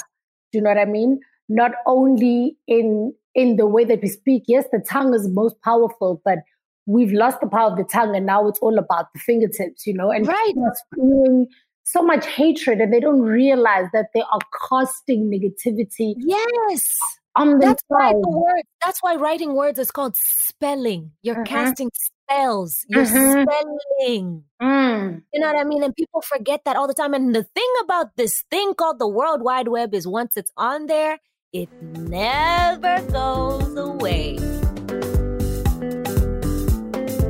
Do 0.52 0.60
you 0.60 0.62
know 0.62 0.70
what 0.70 0.78
I 0.78 0.86
mean? 0.86 1.20
Not 1.50 1.72
only 1.86 2.58
in 2.68 3.14
in 3.36 3.56
the 3.58 3.66
way 3.66 3.84
that 3.86 4.02
we 4.02 4.10
speak. 4.10 4.44
Yes, 4.48 4.66
the 4.72 4.84
tongue 4.88 5.14
is 5.14 5.28
most 5.28 5.60
powerful, 5.62 6.22
but 6.24 6.40
we've 6.86 7.12
lost 7.12 7.40
the 7.42 7.48
power 7.48 7.72
of 7.72 7.78
the 7.78 7.84
tongue, 7.84 8.16
and 8.16 8.26
now 8.26 8.48
it's 8.48 8.60
all 8.60 8.78
about 8.78 9.08
the 9.14 9.20
fingertips. 9.20 9.86
You 9.86 9.94
know, 9.94 10.12
and 10.12 10.28
right. 10.28 10.54
spewing 10.92 11.48
so 11.84 12.02
much 12.02 12.26
hatred, 12.26 12.80
and 12.80 12.94
they 12.94 13.00
don't 13.00 13.22
realize 13.22 13.88
that 13.94 14.08
they 14.14 14.22
are 14.22 14.40
casting 14.70 15.30
negativity. 15.30 16.14
Yes 16.18 16.98
um, 17.36 17.60
that's 17.60 17.84
why 17.88 18.12
the 18.12 18.30
word. 18.30 18.64
That's 18.84 19.02
why 19.02 19.16
writing 19.16 19.56
words 19.56 19.80
is 19.80 19.92
called 19.92 20.16
spelling. 20.16 21.12
You're 21.22 21.42
uh-huh. 21.42 21.46
casting 21.46 21.90
spells. 21.94 22.86
You're 22.88 23.04
uh-huh. 23.04 23.46
spelling. 23.46 24.44
Mm. 24.62 25.24
You 25.34 25.40
know 25.40 25.48
what 25.52 25.60
I 25.60 25.64
mean? 25.64 25.84
And 25.84 25.96
people 25.96 26.22
forget 26.22 26.62
that 26.66 26.76
all 26.76 26.88
the 26.88 26.94
time. 26.94 27.14
And 27.14 27.34
the 27.34 27.44
thing 27.44 27.72
about 27.84 28.16
this 28.18 28.44
thing 28.52 28.76
called 28.76 29.00
the 29.00 29.08
World 29.08 29.42
Wide 29.42 29.68
Web 29.68 29.94
is 29.94 30.08
once 30.08 30.38
it's 30.38 30.52
on 30.58 30.86
there, 30.86 31.20
it 31.54 31.70
never 31.82 33.02
goes 33.12 33.76
away. 33.76 34.38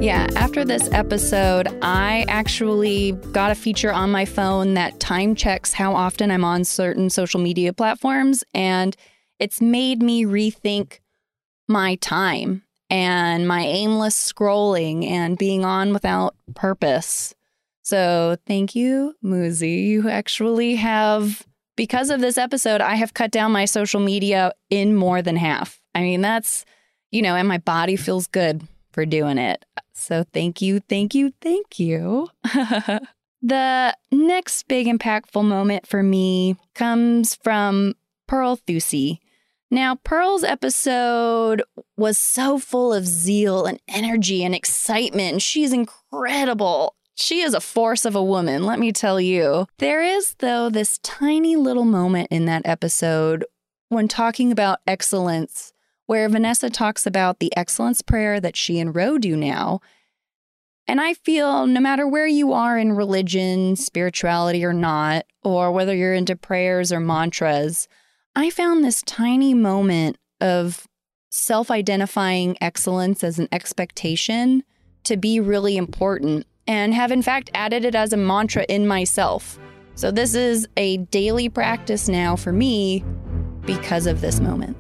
Yeah, 0.01 0.27
after 0.35 0.65
this 0.65 0.91
episode, 0.91 1.69
I 1.81 2.25
actually 2.27 3.13
got 3.31 3.51
a 3.51 3.55
feature 3.55 3.93
on 3.93 4.11
my 4.11 4.25
phone 4.25 4.73
that 4.73 4.99
time 4.99 5.33
checks 5.33 5.71
how 5.71 5.95
often 5.95 6.29
I'm 6.29 6.43
on 6.43 6.65
certain 6.65 7.09
social 7.09 7.39
media 7.39 7.71
platforms. 7.71 8.43
And 8.53 8.97
it's 9.39 9.61
made 9.61 10.01
me 10.01 10.25
rethink 10.25 10.99
my 11.67 11.95
time 11.95 12.63
and 12.89 13.47
my 13.47 13.61
aimless 13.61 14.15
scrolling 14.15 15.09
and 15.09 15.37
being 15.37 15.65
on 15.65 15.93
without 15.93 16.35
purpose. 16.55 17.33
So, 17.81 18.37
thank 18.45 18.75
you, 18.75 19.15
Muzi. 19.23 19.87
You 19.87 20.09
actually 20.09 20.75
have, 20.75 21.45
because 21.75 22.09
of 22.09 22.21
this 22.21 22.37
episode, 22.37 22.81
I 22.81 22.95
have 22.95 23.13
cut 23.13 23.31
down 23.31 23.51
my 23.51 23.65
social 23.65 23.99
media 23.99 24.53
in 24.69 24.95
more 24.95 25.21
than 25.21 25.35
half. 25.35 25.81
I 25.93 26.01
mean, 26.01 26.21
that's, 26.21 26.65
you 27.11 27.21
know, 27.21 27.35
and 27.35 27.47
my 27.47 27.57
body 27.57 27.95
feels 27.95 28.27
good 28.27 28.61
for 28.91 29.05
doing 29.05 29.37
it. 29.37 29.65
So, 29.93 30.23
thank 30.33 30.61
you, 30.61 30.79
thank 30.79 31.13
you, 31.13 31.33
thank 31.41 31.79
you. 31.79 32.29
the 33.41 33.97
next 34.11 34.67
big 34.67 34.87
impactful 34.87 35.43
moment 35.43 35.85
for 35.85 36.03
me 36.03 36.55
comes 36.75 37.35
from 37.35 37.95
Pearl 38.27 38.55
Thusi. 38.55 39.19
Now, 39.73 39.95
Pearl's 39.95 40.43
episode 40.43 41.63
was 41.97 42.19
so 42.19 42.59
full 42.59 42.93
of 42.93 43.07
zeal 43.07 43.65
and 43.65 43.79
energy 43.87 44.43
and 44.43 44.53
excitement, 44.53 45.41
she's 45.41 45.73
incredible. 45.73 46.95
She 47.15 47.41
is 47.41 47.55
a 47.55 47.59
force 47.59 48.05
of 48.05 48.15
a 48.15 48.23
woman, 48.23 48.67
let 48.67 48.77
me 48.77 48.91
tell 48.91 49.19
you. 49.19 49.65
There 49.79 50.03
is, 50.03 50.35
though, 50.37 50.69
this 50.69 50.99
tiny 50.99 51.55
little 51.55 51.85
moment 51.85 52.27
in 52.29 52.45
that 52.45 52.61
episode 52.65 53.45
when 53.89 54.07
talking 54.07 54.51
about 54.51 54.77
excellence, 54.85 55.73
where 56.05 56.29
Vanessa 56.29 56.69
talks 56.69 57.07
about 57.07 57.39
the 57.39 57.51
excellence 57.57 58.03
prayer 58.03 58.39
that 58.39 58.55
she 58.55 58.79
and 58.79 58.95
Ro 58.95 59.17
do 59.17 59.35
now. 59.35 59.79
And 60.87 61.01
I 61.01 61.15
feel 61.15 61.65
no 61.65 61.79
matter 61.79 62.07
where 62.07 62.27
you 62.27 62.53
are 62.53 62.77
in 62.77 62.93
religion, 62.93 63.75
spirituality, 63.75 64.63
or 64.63 64.73
not, 64.73 65.25
or 65.43 65.71
whether 65.71 65.95
you're 65.95 66.13
into 66.13 66.35
prayers 66.35 66.93
or 66.93 66.99
mantras, 66.99 67.87
I 68.35 68.49
found 68.49 68.83
this 68.83 69.03
tiny 69.03 69.53
moment 69.53 70.17
of 70.41 70.87
self 71.29 71.69
identifying 71.69 72.57
excellence 72.61 73.23
as 73.23 73.37
an 73.37 73.47
expectation 73.51 74.63
to 75.03 75.17
be 75.17 75.39
really 75.39 75.77
important 75.77 76.47
and 76.65 76.95
have, 76.95 77.11
in 77.11 77.21
fact, 77.21 77.51
added 77.53 77.85
it 77.85 77.93
as 77.93 78.11
a 78.11 78.17
mantra 78.17 78.65
in 78.67 78.87
myself. 78.87 79.59
So, 79.93 80.09
this 80.09 80.33
is 80.33 80.67
a 80.77 80.97
daily 80.97 81.47
practice 81.47 82.09
now 82.09 82.35
for 82.35 82.51
me 82.51 83.03
because 83.65 84.07
of 84.07 84.21
this 84.21 84.39
moment. 84.39 84.77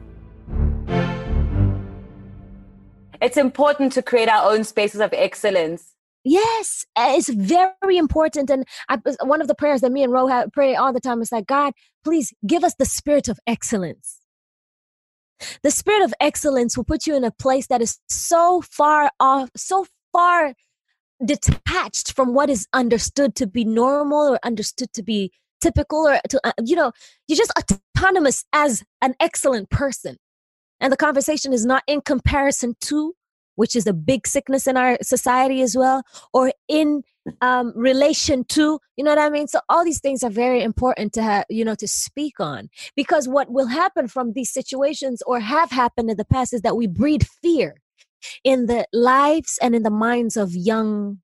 It's 3.21 3.37
important 3.37 3.93
to 3.93 4.01
create 4.01 4.29
our 4.29 4.51
own 4.51 4.63
spaces 4.63 4.99
of 4.99 5.13
excellence. 5.13 5.92
Yes, 6.23 6.85
it's 6.97 7.29
very 7.29 7.97
important. 7.97 8.49
And 8.49 8.65
I, 8.87 8.97
one 9.23 9.41
of 9.41 9.47
the 9.47 9.55
prayers 9.55 9.81
that 9.81 9.91
me 9.91 10.03
and 10.03 10.11
Ro 10.11 10.27
have, 10.27 10.51
pray 10.53 10.75
all 10.75 10.93
the 10.93 11.01
time 11.01 11.21
is 11.21 11.31
like, 11.31 11.47
God, 11.47 11.73
please 12.03 12.33
give 12.47 12.63
us 12.63 12.75
the 12.75 12.85
spirit 12.85 13.27
of 13.27 13.39
excellence. 13.45 14.19
The 15.63 15.71
spirit 15.71 16.03
of 16.03 16.13
excellence 16.21 16.77
will 16.77 16.85
put 16.85 17.05
you 17.05 17.15
in 17.15 17.25
a 17.25 17.31
place 17.31 17.67
that 17.67 17.81
is 17.81 17.99
so 18.07 18.61
far 18.61 19.11
off, 19.19 19.49
so 19.57 19.85
far 20.13 20.53
detached 21.23 22.13
from 22.13 22.33
what 22.33 22.49
is 22.49 22.67
understood 22.73 23.35
to 23.35 23.47
be 23.47 23.65
normal 23.65 24.33
or 24.33 24.39
understood 24.43 24.93
to 24.93 25.03
be 25.03 25.31
typical 25.61 26.07
or 26.07 26.19
to, 26.29 26.39
uh, 26.45 26.51
you 26.63 26.75
know, 26.75 26.91
you're 27.27 27.37
just 27.37 27.53
autonomous 27.57 28.45
as 28.53 28.83
an 29.01 29.15
excellent 29.19 29.69
person. 29.69 30.17
And 30.79 30.91
the 30.91 30.97
conversation 30.97 31.53
is 31.53 31.65
not 31.65 31.83
in 31.87 32.01
comparison 32.01 32.75
to, 32.81 33.13
which 33.55 33.75
is 33.75 33.87
a 33.87 33.93
big 33.93 34.27
sickness 34.27 34.67
in 34.67 34.77
our 34.77 34.97
society 35.01 35.61
as 35.61 35.75
well, 35.77 36.03
or 36.33 36.51
in 36.67 37.03
um, 37.41 37.73
relation 37.75 38.43
to 38.43 38.79
you 38.97 39.03
know 39.03 39.11
what 39.11 39.19
i 39.19 39.29
mean? 39.29 39.47
So 39.47 39.59
all 39.69 39.85
these 39.85 39.99
things 39.99 40.23
are 40.23 40.29
very 40.29 40.61
important 40.61 41.13
to 41.13 41.23
have 41.23 41.45
you 41.49 41.63
know 41.63 41.75
to 41.75 41.87
speak 41.87 42.39
on 42.39 42.69
because 42.95 43.27
what 43.27 43.51
will 43.51 43.67
happen 43.67 44.07
from 44.07 44.33
these 44.33 44.51
situations 44.51 45.21
or 45.25 45.39
have 45.39 45.71
happened 45.71 46.09
in 46.09 46.17
the 46.17 46.25
past 46.25 46.53
is 46.53 46.61
that 46.61 46.75
we 46.75 46.87
breed 46.87 47.25
fear 47.41 47.75
in 48.43 48.67
the 48.67 48.85
lives 48.93 49.59
and 49.61 49.75
in 49.75 49.83
the 49.83 49.89
minds 49.89 50.37
of 50.37 50.53
young 50.53 51.19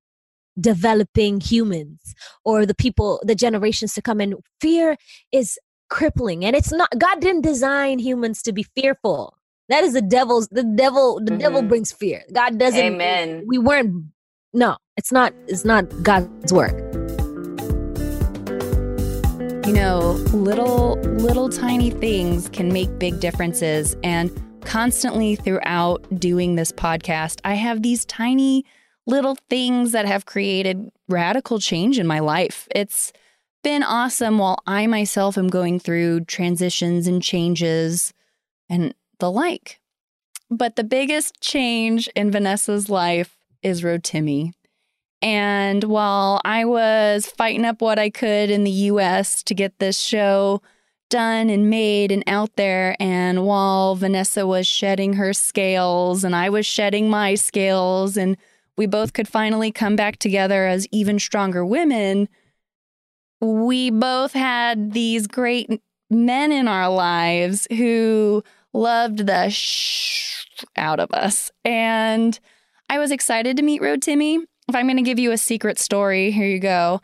developing 0.58 1.40
humans 1.40 2.14
or 2.44 2.66
the 2.66 2.74
people 2.74 3.20
the 3.24 3.34
generations 3.34 3.94
to 3.94 4.02
come 4.02 4.20
and 4.20 4.34
fear 4.60 4.96
is 5.32 5.58
crippling 5.88 6.44
and 6.44 6.54
it's 6.54 6.72
not 6.72 6.88
god 6.98 7.20
didn't 7.20 7.42
design 7.42 7.98
humans 7.98 8.42
to 8.42 8.52
be 8.52 8.62
fearful 8.62 9.34
that 9.70 9.84
is 9.84 9.94
the 9.94 10.02
devil's 10.02 10.48
the 10.48 10.64
devil 10.64 11.20
the 11.20 11.32
mm-hmm. 11.32 11.38
devil 11.38 11.62
brings 11.62 11.92
fear. 11.92 12.22
God 12.32 12.58
doesn't 12.58 12.78
amen. 12.78 13.44
we 13.46 13.58
weren't 13.58 14.04
no 14.52 14.76
it's 14.96 15.12
not 15.12 15.32
it's 15.46 15.64
not 15.64 15.84
god's 16.02 16.52
work. 16.52 16.76
You 19.66 19.72
know 19.72 20.12
little 20.32 20.96
little 21.00 21.48
tiny 21.48 21.90
things 21.90 22.48
can 22.48 22.72
make 22.72 22.98
big 22.98 23.20
differences 23.20 23.96
and 24.02 24.30
constantly 24.64 25.36
throughout 25.36 26.04
doing 26.20 26.54
this 26.54 26.70
podcast 26.70 27.40
i 27.44 27.54
have 27.54 27.82
these 27.82 28.04
tiny 28.04 28.62
little 29.06 29.36
things 29.48 29.92
that 29.92 30.06
have 30.06 30.26
created 30.26 30.90
radical 31.08 31.58
change 31.58 31.98
in 31.98 32.06
my 32.06 32.20
life. 32.20 32.68
It's 32.74 33.12
been 33.62 33.82
awesome 33.82 34.38
while 34.38 34.58
i 34.66 34.86
myself 34.86 35.36
am 35.36 35.48
going 35.48 35.78
through 35.78 36.24
transitions 36.24 37.06
and 37.06 37.22
changes 37.22 38.14
and 38.70 38.94
the 39.20 39.30
like 39.30 39.80
but 40.50 40.74
the 40.74 40.84
biggest 40.84 41.40
change 41.40 42.08
in 42.16 42.30
vanessa's 42.30 42.90
life 42.90 43.36
is 43.62 43.82
Rotimi. 43.82 44.52
And 45.22 45.84
while 45.84 46.40
I 46.44 46.64
was 46.64 47.26
fighting 47.26 47.64
up 47.64 47.80
what 47.80 47.98
I 47.98 48.10
could 48.10 48.50
in 48.50 48.64
the 48.64 48.70
US 48.70 49.42
to 49.44 49.54
get 49.54 49.78
this 49.78 49.98
show 49.98 50.60
done 51.08 51.50
and 51.50 51.70
made 51.70 52.10
and 52.10 52.24
out 52.26 52.56
there, 52.56 52.96
and 52.98 53.44
while 53.44 53.94
Vanessa 53.94 54.46
was 54.46 54.66
shedding 54.66 55.14
her 55.14 55.32
scales 55.32 56.24
and 56.24 56.34
I 56.34 56.48
was 56.48 56.66
shedding 56.66 57.10
my 57.10 57.34
scales, 57.34 58.16
and 58.16 58.36
we 58.76 58.86
both 58.86 59.12
could 59.12 59.28
finally 59.28 59.70
come 59.70 59.94
back 59.94 60.18
together 60.18 60.66
as 60.66 60.86
even 60.90 61.18
stronger 61.18 61.64
women, 61.64 62.28
we 63.40 63.90
both 63.90 64.32
had 64.32 64.92
these 64.92 65.26
great 65.26 65.82
men 66.08 66.50
in 66.50 66.66
our 66.66 66.88
lives 66.88 67.66
who 67.70 68.42
loved 68.72 69.26
the 69.26 69.48
shh 69.50 70.44
out 70.76 71.00
of 71.00 71.10
us. 71.12 71.50
And 71.64 72.38
I 72.88 72.98
was 72.98 73.10
excited 73.10 73.56
to 73.56 73.62
meet 73.62 73.82
Rotimi. 73.82 74.38
If 74.68 74.74
I'm 74.74 74.86
going 74.86 74.96
to 74.96 75.02
give 75.02 75.18
you 75.18 75.32
a 75.32 75.38
secret 75.38 75.78
story, 75.78 76.30
here 76.30 76.46
you 76.46 76.60
go. 76.60 77.00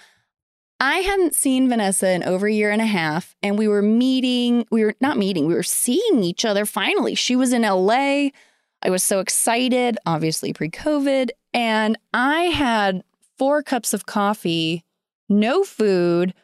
I 0.78 0.96
hadn't 0.98 1.34
seen 1.34 1.68
Vanessa 1.68 2.10
in 2.10 2.22
over 2.22 2.46
a 2.46 2.52
year 2.52 2.70
and 2.70 2.82
a 2.82 2.86
half, 2.86 3.34
and 3.42 3.58
we 3.58 3.66
were 3.66 3.82
meeting. 3.82 4.66
We 4.70 4.84
were 4.84 4.94
not 5.00 5.16
meeting, 5.16 5.46
we 5.46 5.54
were 5.54 5.62
seeing 5.62 6.22
each 6.22 6.44
other 6.44 6.66
finally. 6.66 7.14
She 7.14 7.34
was 7.34 7.52
in 7.52 7.62
LA. 7.62 8.28
I 8.82 8.90
was 8.90 9.02
so 9.02 9.20
excited, 9.20 9.98
obviously 10.04 10.52
pre 10.52 10.68
COVID. 10.68 11.30
And 11.54 11.96
I 12.12 12.42
had 12.42 13.02
four 13.38 13.62
cups 13.62 13.94
of 13.94 14.04
coffee, 14.04 14.84
no 15.28 15.64
food, 15.64 16.34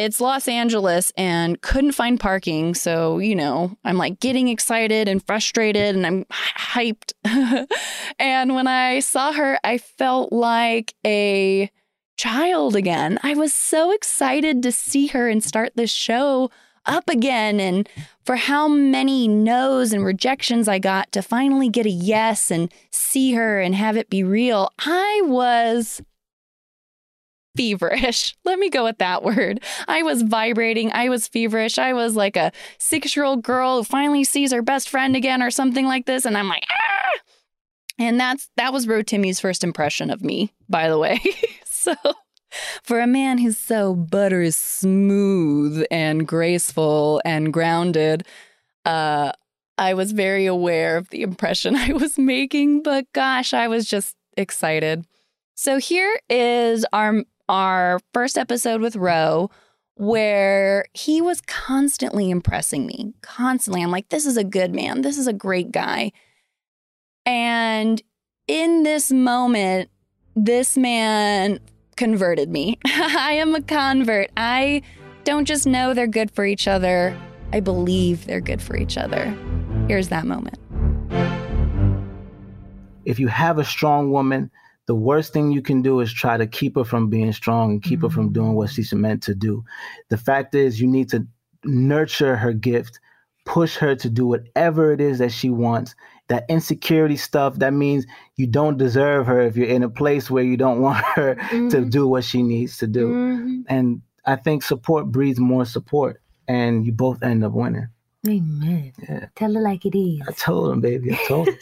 it's 0.00 0.20
Los 0.20 0.48
Angeles 0.48 1.12
and 1.14 1.60
couldn't 1.60 1.92
find 1.92 2.18
parking. 2.18 2.74
So, 2.74 3.18
you 3.18 3.34
know, 3.36 3.76
I'm 3.84 3.98
like 3.98 4.18
getting 4.18 4.48
excited 4.48 5.08
and 5.08 5.22
frustrated 5.24 5.94
and 5.94 6.06
I'm 6.06 6.24
hyped. 6.32 7.12
and 8.18 8.54
when 8.54 8.66
I 8.66 9.00
saw 9.00 9.32
her, 9.32 9.58
I 9.62 9.76
felt 9.76 10.32
like 10.32 10.94
a 11.06 11.70
child 12.16 12.76
again. 12.76 13.18
I 13.22 13.34
was 13.34 13.52
so 13.52 13.92
excited 13.92 14.62
to 14.62 14.72
see 14.72 15.08
her 15.08 15.28
and 15.28 15.44
start 15.44 15.72
this 15.74 15.90
show 15.90 16.50
up 16.86 17.10
again 17.10 17.60
and 17.60 17.86
for 18.24 18.36
how 18.36 18.66
many 18.68 19.28
no's 19.28 19.92
and 19.92 20.02
rejections 20.02 20.66
I 20.66 20.78
got 20.78 21.12
to 21.12 21.20
finally 21.20 21.68
get 21.68 21.84
a 21.84 21.90
yes 21.90 22.50
and 22.50 22.72
see 22.90 23.34
her 23.34 23.60
and 23.60 23.74
have 23.74 23.98
it 23.98 24.08
be 24.08 24.24
real, 24.24 24.70
I 24.78 25.20
was 25.24 26.00
feverish. 27.56 28.36
Let 28.44 28.58
me 28.58 28.70
go 28.70 28.84
with 28.84 28.98
that 28.98 29.22
word. 29.22 29.60
I 29.88 30.02
was 30.02 30.22
vibrating. 30.22 30.92
I 30.92 31.08
was 31.08 31.28
feverish. 31.28 31.78
I 31.78 31.92
was 31.92 32.16
like 32.16 32.36
a 32.36 32.52
six 32.78 33.16
year 33.16 33.24
old 33.24 33.42
girl 33.42 33.78
who 33.78 33.84
finally 33.84 34.24
sees 34.24 34.52
her 34.52 34.62
best 34.62 34.88
friend 34.88 35.16
again 35.16 35.42
or 35.42 35.50
something 35.50 35.86
like 35.86 36.06
this. 36.06 36.24
And 36.24 36.36
I'm 36.36 36.48
like, 36.48 36.64
ah! 36.70 37.20
And 37.98 38.18
that's 38.18 38.48
that 38.56 38.72
was 38.72 38.86
Rotimi's 38.86 39.40
first 39.40 39.62
impression 39.62 40.10
of 40.10 40.22
me, 40.22 40.52
by 40.68 40.88
the 40.88 40.98
way. 40.98 41.20
so 41.64 41.94
for 42.82 43.00
a 43.00 43.06
man 43.06 43.38
who's 43.38 43.58
so 43.58 43.94
butter 43.94 44.50
smooth 44.50 45.84
and 45.90 46.26
graceful 46.26 47.20
and 47.24 47.52
grounded, 47.52 48.26
uh, 48.84 49.32
I 49.78 49.94
was 49.94 50.12
very 50.12 50.46
aware 50.46 50.96
of 50.96 51.10
the 51.10 51.22
impression 51.22 51.76
I 51.76 51.92
was 51.92 52.18
making, 52.18 52.82
but 52.82 53.10
gosh, 53.12 53.54
I 53.54 53.68
was 53.68 53.86
just 53.86 54.16
excited. 54.36 55.06
So 55.54 55.78
here 55.78 56.18
is 56.30 56.86
our 56.92 57.22
our 57.50 57.98
first 58.14 58.38
episode 58.38 58.80
with 58.80 58.94
Ro 58.94 59.50
where 59.96 60.86
he 60.94 61.20
was 61.20 61.42
constantly 61.42 62.30
impressing 62.30 62.86
me. 62.86 63.12
Constantly. 63.20 63.82
I'm 63.82 63.90
like, 63.90 64.08
this 64.08 64.24
is 64.24 64.38
a 64.38 64.44
good 64.44 64.74
man. 64.74 65.02
This 65.02 65.18
is 65.18 65.26
a 65.26 65.32
great 65.32 65.72
guy. 65.72 66.12
And 67.26 68.00
in 68.48 68.84
this 68.84 69.12
moment, 69.12 69.90
this 70.34 70.78
man 70.78 71.58
converted 71.96 72.48
me. 72.48 72.78
I 72.86 73.32
am 73.32 73.54
a 73.54 73.60
convert. 73.60 74.30
I 74.36 74.80
don't 75.24 75.44
just 75.44 75.66
know 75.66 75.92
they're 75.92 76.06
good 76.06 76.30
for 76.30 76.46
each 76.46 76.66
other, 76.66 77.14
I 77.52 77.60
believe 77.60 78.26
they're 78.26 78.40
good 78.40 78.62
for 78.62 78.76
each 78.76 78.96
other. 78.96 79.36
Here's 79.86 80.08
that 80.08 80.24
moment. 80.24 80.58
If 83.04 83.18
you 83.18 83.28
have 83.28 83.58
a 83.58 83.64
strong 83.64 84.12
woman, 84.12 84.50
the 84.90 84.94
worst 84.96 85.32
thing 85.32 85.52
you 85.52 85.62
can 85.62 85.82
do 85.82 86.00
is 86.00 86.12
try 86.12 86.36
to 86.36 86.48
keep 86.48 86.74
her 86.74 86.82
from 86.82 87.08
being 87.08 87.32
strong 87.32 87.70
and 87.70 87.80
keep 87.80 88.00
mm-hmm. 88.00 88.08
her 88.08 88.12
from 88.12 88.32
doing 88.32 88.54
what 88.54 88.70
she's 88.70 88.92
meant 88.92 89.22
to 89.22 89.36
do. 89.36 89.62
The 90.08 90.16
fact 90.16 90.52
is, 90.52 90.80
you 90.80 90.88
need 90.88 91.08
to 91.10 91.24
nurture 91.62 92.34
her 92.34 92.52
gift, 92.52 92.98
push 93.44 93.76
her 93.76 93.94
to 93.94 94.10
do 94.10 94.26
whatever 94.26 94.92
it 94.92 95.00
is 95.00 95.20
that 95.20 95.30
she 95.30 95.48
wants, 95.48 95.94
that 96.26 96.44
insecurity 96.48 97.16
stuff 97.16 97.60
that 97.60 97.72
means 97.72 98.04
you 98.34 98.48
don't 98.48 98.78
deserve 98.78 99.28
her 99.28 99.40
if 99.42 99.56
you're 99.56 99.68
in 99.68 99.84
a 99.84 99.88
place 99.88 100.28
where 100.28 100.42
you 100.42 100.56
don't 100.56 100.80
want 100.86 101.04
her 101.14 101.36
mm-hmm. 101.36 101.68
to 101.68 101.84
do 101.84 102.08
what 102.08 102.24
she 102.24 102.42
needs 102.42 102.76
to 102.78 102.88
do 102.88 103.08
mm-hmm. 103.08 103.60
and 103.68 104.00
i 104.26 104.36
think 104.36 104.62
support 104.62 105.06
breeds 105.06 105.40
more 105.40 105.64
support 105.64 106.22
and 106.46 106.86
you 106.86 106.92
both 106.92 107.20
end 107.22 107.44
up 107.44 107.52
winning 107.52 107.88
amen 108.28 108.92
yeah. 109.08 109.26
tell 109.34 109.52
her 109.52 109.60
like 109.60 109.84
it 109.84 109.96
is 109.98 110.20
i 110.28 110.32
told 110.32 110.72
him 110.72 110.80
baby 110.80 111.12
i 111.12 111.18
told 111.26 111.48
him 111.48 111.58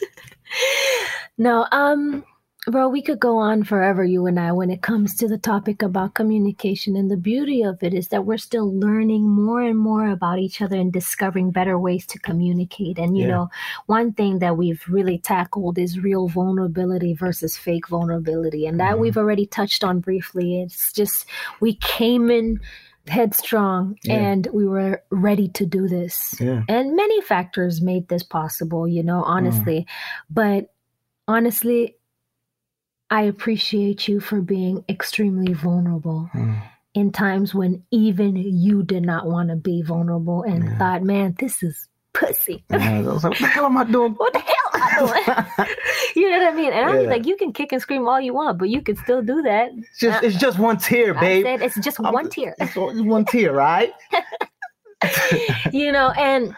no 1.39 1.66
um 1.72 2.22
Bro, 2.71 2.89
we 2.91 3.03
could 3.03 3.19
go 3.19 3.39
on 3.39 3.64
forever, 3.64 4.05
you 4.05 4.27
and 4.27 4.39
I, 4.39 4.53
when 4.53 4.71
it 4.71 4.83
comes 4.83 5.16
to 5.16 5.29
the 5.29 5.39
topic 5.39 5.83
about 5.83 6.14
communication. 6.14 6.97
And 6.97 7.11
the 7.11 7.16
beauty 7.16 7.62
of 7.62 7.83
it 7.83 7.95
is 7.95 8.09
that 8.09 8.27
we're 8.27 8.39
still 8.39 8.73
learning 8.79 9.29
more 9.29 9.62
and 9.62 9.79
more 9.79 10.09
about 10.09 10.39
each 10.39 10.61
other 10.61 10.77
and 10.77 10.93
discovering 10.93 11.51
better 11.51 11.79
ways 11.79 12.07
to 12.07 12.19
communicate. 12.19 12.99
And, 12.99 13.16
you 13.16 13.25
yeah. 13.25 13.31
know, 13.31 13.51
one 13.87 14.12
thing 14.12 14.41
that 14.41 14.57
we've 14.57 14.83
really 14.89 15.19
tackled 15.19 15.79
is 15.79 15.99
real 15.99 16.29
vulnerability 16.29 17.14
versus 17.14 17.57
fake 17.57 17.89
vulnerability. 17.89 18.66
And 18.66 18.79
that 18.81 18.93
mm-hmm. 18.93 19.01
we've 19.03 19.19
already 19.19 19.47
touched 19.47 19.85
on 19.85 20.01
briefly. 20.01 20.62
It's 20.62 20.93
just, 20.93 21.27
we 21.61 21.75
came 21.77 22.31
in 22.31 22.61
headstrong 23.07 23.97
yeah. 24.05 24.14
and 24.14 24.49
we 24.53 24.66
were 24.66 25.03
ready 25.11 25.49
to 25.49 25.64
do 25.64 25.89
this. 25.89 26.35
Yeah. 26.39 26.62
And 26.69 26.95
many 26.95 27.21
factors 27.23 27.81
made 27.81 28.09
this 28.09 28.23
possible, 28.23 28.87
you 28.87 29.03
know, 29.03 29.23
honestly. 29.23 29.81
Mm. 29.81 29.87
But 30.31 30.75
honestly, 31.27 31.97
I 33.11 33.23
appreciate 33.23 34.07
you 34.07 34.21
for 34.21 34.41
being 34.41 34.85
extremely 34.89 35.55
vulnerable 35.55 36.29
mm. 36.35 36.63
in 36.95 37.11
times 37.11 37.55
when 37.55 37.83
even 37.91 38.37
you 38.37 38.83
did 38.83 39.03
not 39.03 39.27
want 39.27 39.49
to 39.49 39.57
be 39.57 39.83
vulnerable 39.83 40.43
and 40.43 40.65
yeah. 40.65 40.79
thought, 40.79 41.03
man, 41.03 41.35
this 41.39 41.63
is 41.63 41.89
pussy. 42.13 42.65
Yeah, 42.71 43.01
like, 43.01 43.23
what 43.23 43.39
the 43.39 43.47
hell 43.47 43.67
am 43.67 43.79
I 43.79 43.85
doing? 43.85 44.13
what 44.13 44.33
the 44.33 44.41
hell 44.41 44.55
am 44.75 44.83
I 44.83 45.45
doing? 45.57 45.69
you 46.17 46.31
know 46.31 46.39
what 46.39 46.53
I 46.53 46.57
mean? 46.57 46.73
And 46.73 46.91
yeah. 46.91 47.01
I'm 47.01 47.07
like, 47.07 47.27
you 47.27 47.37
can 47.37 47.53
kick 47.53 47.73
and 47.73 47.81
scream 47.81 48.07
all 48.07 48.21
you 48.21 48.35
want, 48.35 48.59
but 48.59 48.69
you 48.69 48.83
can 48.83 48.97
still 48.97 49.23
do 49.23 49.43
that. 49.43 49.71
It's 49.75 49.99
just, 49.99 50.23
uh, 50.23 50.27
it's 50.27 50.37
just 50.37 50.59
one 50.59 50.77
tear, 50.77 51.15
babe. 51.15 51.47
I 51.47 51.49
said 51.49 51.63
it's 51.63 51.81
just 51.81 52.01
I'm, 52.01 52.13
one 52.13 52.29
tear. 52.29 52.55
It's 52.59 52.77
one 52.77 53.25
tear, 53.25 53.55
right? 53.55 53.93
you 55.73 55.93
know, 55.93 56.11
and 56.11 56.55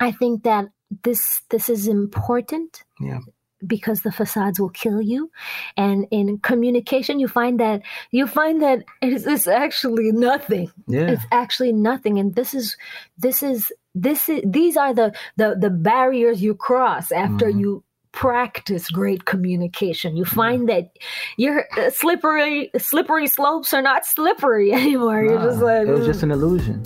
I 0.00 0.12
think 0.12 0.44
that 0.44 0.66
this 1.02 1.42
this 1.50 1.68
is 1.68 1.88
important. 1.88 2.84
Yeah 3.00 3.18
because 3.66 4.02
the 4.02 4.12
facades 4.12 4.60
will 4.60 4.70
kill 4.70 5.00
you. 5.00 5.30
And 5.76 6.06
in 6.10 6.38
communication 6.38 7.18
you 7.18 7.28
find 7.28 7.60
that 7.60 7.82
you 8.10 8.26
find 8.26 8.62
that 8.62 8.84
it's, 9.02 9.26
it's 9.26 9.46
actually 9.46 10.12
nothing. 10.12 10.70
Yeah. 10.86 11.10
it's 11.10 11.24
actually 11.32 11.72
nothing. 11.72 12.18
And 12.18 12.34
this 12.34 12.54
is 12.54 12.76
this 13.18 13.42
is 13.42 13.72
this 13.94 14.28
is 14.28 14.42
these 14.44 14.76
are 14.76 14.94
the 14.94 15.14
the, 15.36 15.56
the 15.58 15.70
barriers 15.70 16.42
you 16.42 16.54
cross 16.54 17.12
after 17.12 17.46
mm. 17.46 17.60
you 17.60 17.84
practice 18.12 18.88
great 18.90 19.24
communication. 19.24 20.16
You 20.16 20.24
find 20.24 20.68
that 20.68 20.96
your 21.36 21.66
uh, 21.76 21.90
slippery 21.90 22.70
slippery 22.78 23.26
slopes 23.26 23.74
are 23.74 23.82
not 23.82 24.06
slippery 24.06 24.72
anymore. 24.80 25.22
Nah, 25.22 25.32
you're 25.32 25.42
just 25.42 25.62
like 25.62 25.86
it 25.86 25.92
was 25.92 26.06
just 26.06 26.22
an 26.22 26.30
illusion 26.30 26.82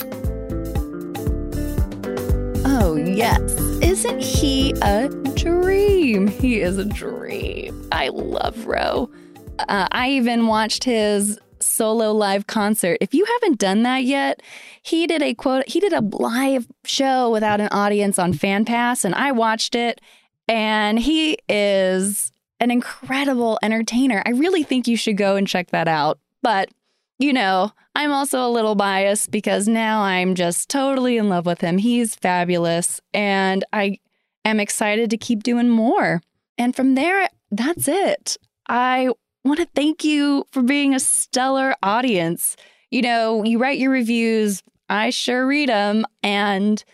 oh 2.78 2.96
yes 2.96 3.40
isn't 3.82 4.22
he 4.22 4.72
a 4.82 5.08
dream. 5.34 6.28
He 6.28 6.60
is 6.60 6.78
a 6.78 6.84
dream. 6.84 7.88
I 7.90 8.08
love 8.08 8.66
Ro. 8.66 9.10
Uh, 9.58 9.88
I 9.90 10.10
even 10.10 10.46
watched 10.46 10.84
his 10.84 11.38
solo 11.58 12.12
live 12.12 12.46
concert. 12.46 12.98
If 13.00 13.12
you 13.14 13.24
haven't 13.24 13.58
done 13.58 13.82
that 13.82 14.04
yet, 14.04 14.42
he 14.82 15.06
did 15.06 15.22
a 15.22 15.34
quote, 15.34 15.68
he 15.68 15.80
did 15.80 15.92
a 15.92 16.00
live 16.00 16.68
show 16.84 17.30
without 17.30 17.60
an 17.60 17.68
audience 17.72 18.18
on 18.18 18.32
FanPass, 18.34 19.04
and 19.04 19.14
I 19.14 19.32
watched 19.32 19.74
it. 19.74 20.00
And 20.48 20.98
he 20.98 21.38
is 21.48 22.32
an 22.60 22.70
incredible 22.70 23.58
entertainer. 23.62 24.22
I 24.26 24.30
really 24.30 24.62
think 24.62 24.86
you 24.86 24.96
should 24.96 25.16
go 25.16 25.36
and 25.36 25.46
check 25.46 25.70
that 25.70 25.88
out. 25.88 26.18
But, 26.42 26.70
you 27.18 27.32
know, 27.32 27.72
I'm 27.98 28.12
also 28.12 28.46
a 28.46 28.48
little 28.48 28.76
biased 28.76 29.32
because 29.32 29.66
now 29.66 30.02
I'm 30.02 30.36
just 30.36 30.70
totally 30.70 31.16
in 31.16 31.28
love 31.28 31.46
with 31.46 31.60
him. 31.60 31.78
He's 31.78 32.14
fabulous. 32.14 33.00
And 33.12 33.64
I 33.72 33.98
am 34.44 34.60
excited 34.60 35.10
to 35.10 35.16
keep 35.16 35.42
doing 35.42 35.68
more. 35.68 36.22
And 36.56 36.76
from 36.76 36.94
there, 36.94 37.28
that's 37.50 37.88
it. 37.88 38.36
I 38.68 39.10
want 39.44 39.58
to 39.58 39.68
thank 39.74 40.04
you 40.04 40.44
for 40.52 40.62
being 40.62 40.94
a 40.94 41.00
stellar 41.00 41.74
audience. 41.82 42.56
You 42.92 43.02
know, 43.02 43.42
you 43.42 43.58
write 43.58 43.80
your 43.80 43.90
reviews, 43.90 44.62
I 44.88 45.10
sure 45.10 45.44
read 45.44 45.68
them. 45.68 46.06
And 46.22 46.84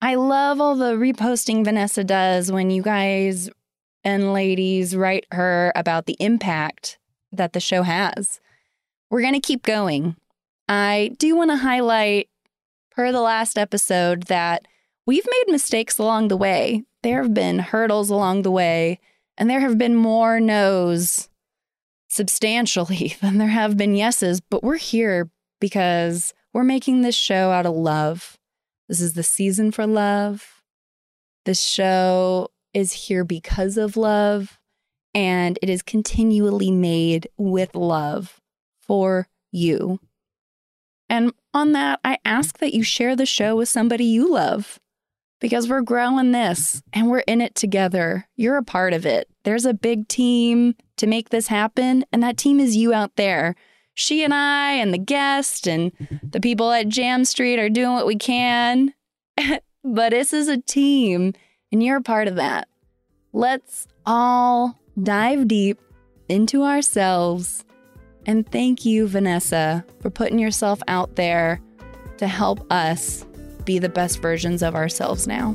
I 0.00 0.14
love 0.14 0.60
all 0.60 0.76
the 0.76 0.94
reposting 0.94 1.64
Vanessa 1.64 2.04
does 2.04 2.52
when 2.52 2.70
you 2.70 2.80
guys 2.80 3.50
and 4.04 4.32
ladies 4.32 4.94
write 4.94 5.26
her 5.32 5.72
about 5.74 6.06
the 6.06 6.16
impact 6.20 6.96
that 7.32 7.54
the 7.54 7.60
show 7.60 7.82
has. 7.82 8.38
We're 9.10 9.22
going 9.22 9.34
to 9.34 9.40
keep 9.40 9.64
going. 9.64 10.14
I 10.68 11.14
do 11.18 11.36
want 11.36 11.50
to 11.50 11.56
highlight, 11.56 12.28
per 12.90 13.12
the 13.12 13.20
last 13.20 13.58
episode, 13.58 14.24
that 14.24 14.66
we've 15.06 15.26
made 15.26 15.52
mistakes 15.52 15.98
along 15.98 16.28
the 16.28 16.36
way 16.36 16.84
there 17.04 17.22
have 17.22 17.34
been 17.34 17.58
hurdles 17.58 18.08
along 18.08 18.42
the 18.42 18.50
way, 18.50 18.98
and 19.36 19.48
there 19.48 19.60
have 19.60 19.76
been 19.76 19.94
more 19.94 20.40
no's 20.40 21.28
substantially 22.08 23.14
than 23.20 23.36
there 23.36 23.48
have 23.48 23.76
been 23.76 23.94
yeses, 23.94 24.40
but 24.40 24.64
we're 24.64 24.78
here 24.78 25.30
because 25.60 26.32
we're 26.54 26.64
making 26.64 27.02
this 27.02 27.14
show 27.14 27.50
out 27.50 27.66
of 27.66 27.74
love. 27.74 28.38
This 28.88 29.02
is 29.02 29.12
the 29.12 29.22
season 29.22 29.70
for 29.70 29.86
love. 29.86 30.62
This 31.44 31.60
show 31.60 32.48
is 32.72 32.92
here 32.92 33.22
because 33.22 33.76
of 33.76 33.98
love, 33.98 34.58
and 35.12 35.58
it 35.60 35.68
is 35.68 35.82
continually 35.82 36.70
made 36.70 37.28
with 37.36 37.74
love 37.74 38.40
for 38.80 39.28
you. 39.52 40.00
And 41.08 41.32
on 41.52 41.72
that, 41.72 42.00
I 42.04 42.18
ask 42.24 42.58
that 42.58 42.74
you 42.74 42.82
share 42.82 43.14
the 43.14 43.26
show 43.26 43.56
with 43.56 43.68
somebody 43.68 44.04
you 44.04 44.32
love 44.32 44.80
because 45.40 45.68
we're 45.68 45.82
growing 45.82 46.32
this 46.32 46.82
and 46.92 47.10
we're 47.10 47.18
in 47.20 47.40
it 47.40 47.54
together. 47.54 48.28
You're 48.36 48.56
a 48.56 48.64
part 48.64 48.92
of 48.92 49.04
it. 49.04 49.28
There's 49.44 49.66
a 49.66 49.74
big 49.74 50.08
team 50.08 50.74
to 50.96 51.06
make 51.06 51.28
this 51.28 51.48
happen, 51.48 52.04
and 52.12 52.22
that 52.22 52.38
team 52.38 52.58
is 52.58 52.76
you 52.76 52.94
out 52.94 53.16
there. 53.16 53.54
She 53.92 54.24
and 54.24 54.32
I, 54.32 54.72
and 54.72 54.92
the 54.92 54.98
guest, 54.98 55.68
and 55.68 55.92
the 56.22 56.40
people 56.40 56.72
at 56.72 56.88
Jam 56.88 57.24
Street 57.24 57.58
are 57.58 57.68
doing 57.68 57.92
what 57.92 58.06
we 58.06 58.16
can. 58.16 58.94
but 59.84 60.10
this 60.10 60.32
is 60.32 60.48
a 60.48 60.60
team, 60.60 61.34
and 61.70 61.82
you're 61.82 61.98
a 61.98 62.02
part 62.02 62.26
of 62.26 62.36
that. 62.36 62.66
Let's 63.32 63.86
all 64.06 64.80
dive 65.00 65.46
deep 65.46 65.78
into 66.28 66.62
ourselves. 66.62 67.64
And 68.26 68.50
thank 68.50 68.84
you, 68.84 69.06
Vanessa, 69.06 69.84
for 70.00 70.10
putting 70.10 70.38
yourself 70.38 70.80
out 70.88 71.16
there 71.16 71.60
to 72.18 72.26
help 72.26 72.70
us 72.72 73.26
be 73.64 73.78
the 73.78 73.88
best 73.88 74.20
versions 74.20 74.62
of 74.62 74.74
ourselves 74.74 75.26
now. 75.26 75.54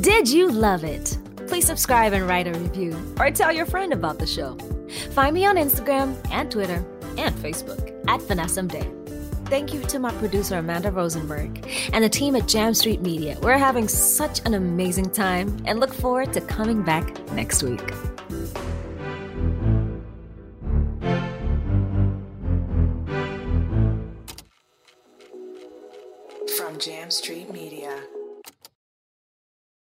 Did 0.00 0.28
you 0.28 0.50
love 0.50 0.84
it? 0.84 1.18
Please 1.46 1.66
subscribe 1.66 2.12
and 2.12 2.26
write 2.26 2.48
a 2.48 2.52
review 2.52 2.96
or 3.18 3.30
tell 3.30 3.52
your 3.52 3.66
friend 3.66 3.92
about 3.92 4.18
the 4.18 4.26
show. 4.26 4.56
Find 5.12 5.34
me 5.34 5.44
on 5.46 5.56
Instagram 5.56 6.16
and 6.30 6.50
Twitter 6.50 6.84
and 7.16 7.34
Facebook 7.36 7.92
at 8.08 8.20
Vanessa 8.22 8.62
Day. 8.62 8.90
Thank 9.46 9.72
you 9.72 9.80
to 9.82 10.00
my 10.00 10.10
producer 10.14 10.58
Amanda 10.58 10.90
Rosenberg 10.90 11.64
and 11.92 12.02
the 12.02 12.08
team 12.08 12.34
at 12.34 12.48
Jam 12.48 12.74
Street 12.74 13.00
Media. 13.00 13.38
We're 13.40 13.58
having 13.58 13.86
such 13.86 14.44
an 14.44 14.54
amazing 14.54 15.10
time 15.10 15.62
and 15.66 15.78
look 15.78 15.94
forward 15.94 16.32
to 16.32 16.40
coming 16.40 16.82
back 16.82 17.16
next 17.30 17.62
week. 17.62 17.92
Jam 26.78 27.10
Street 27.10 27.50
Media. 27.50 28.15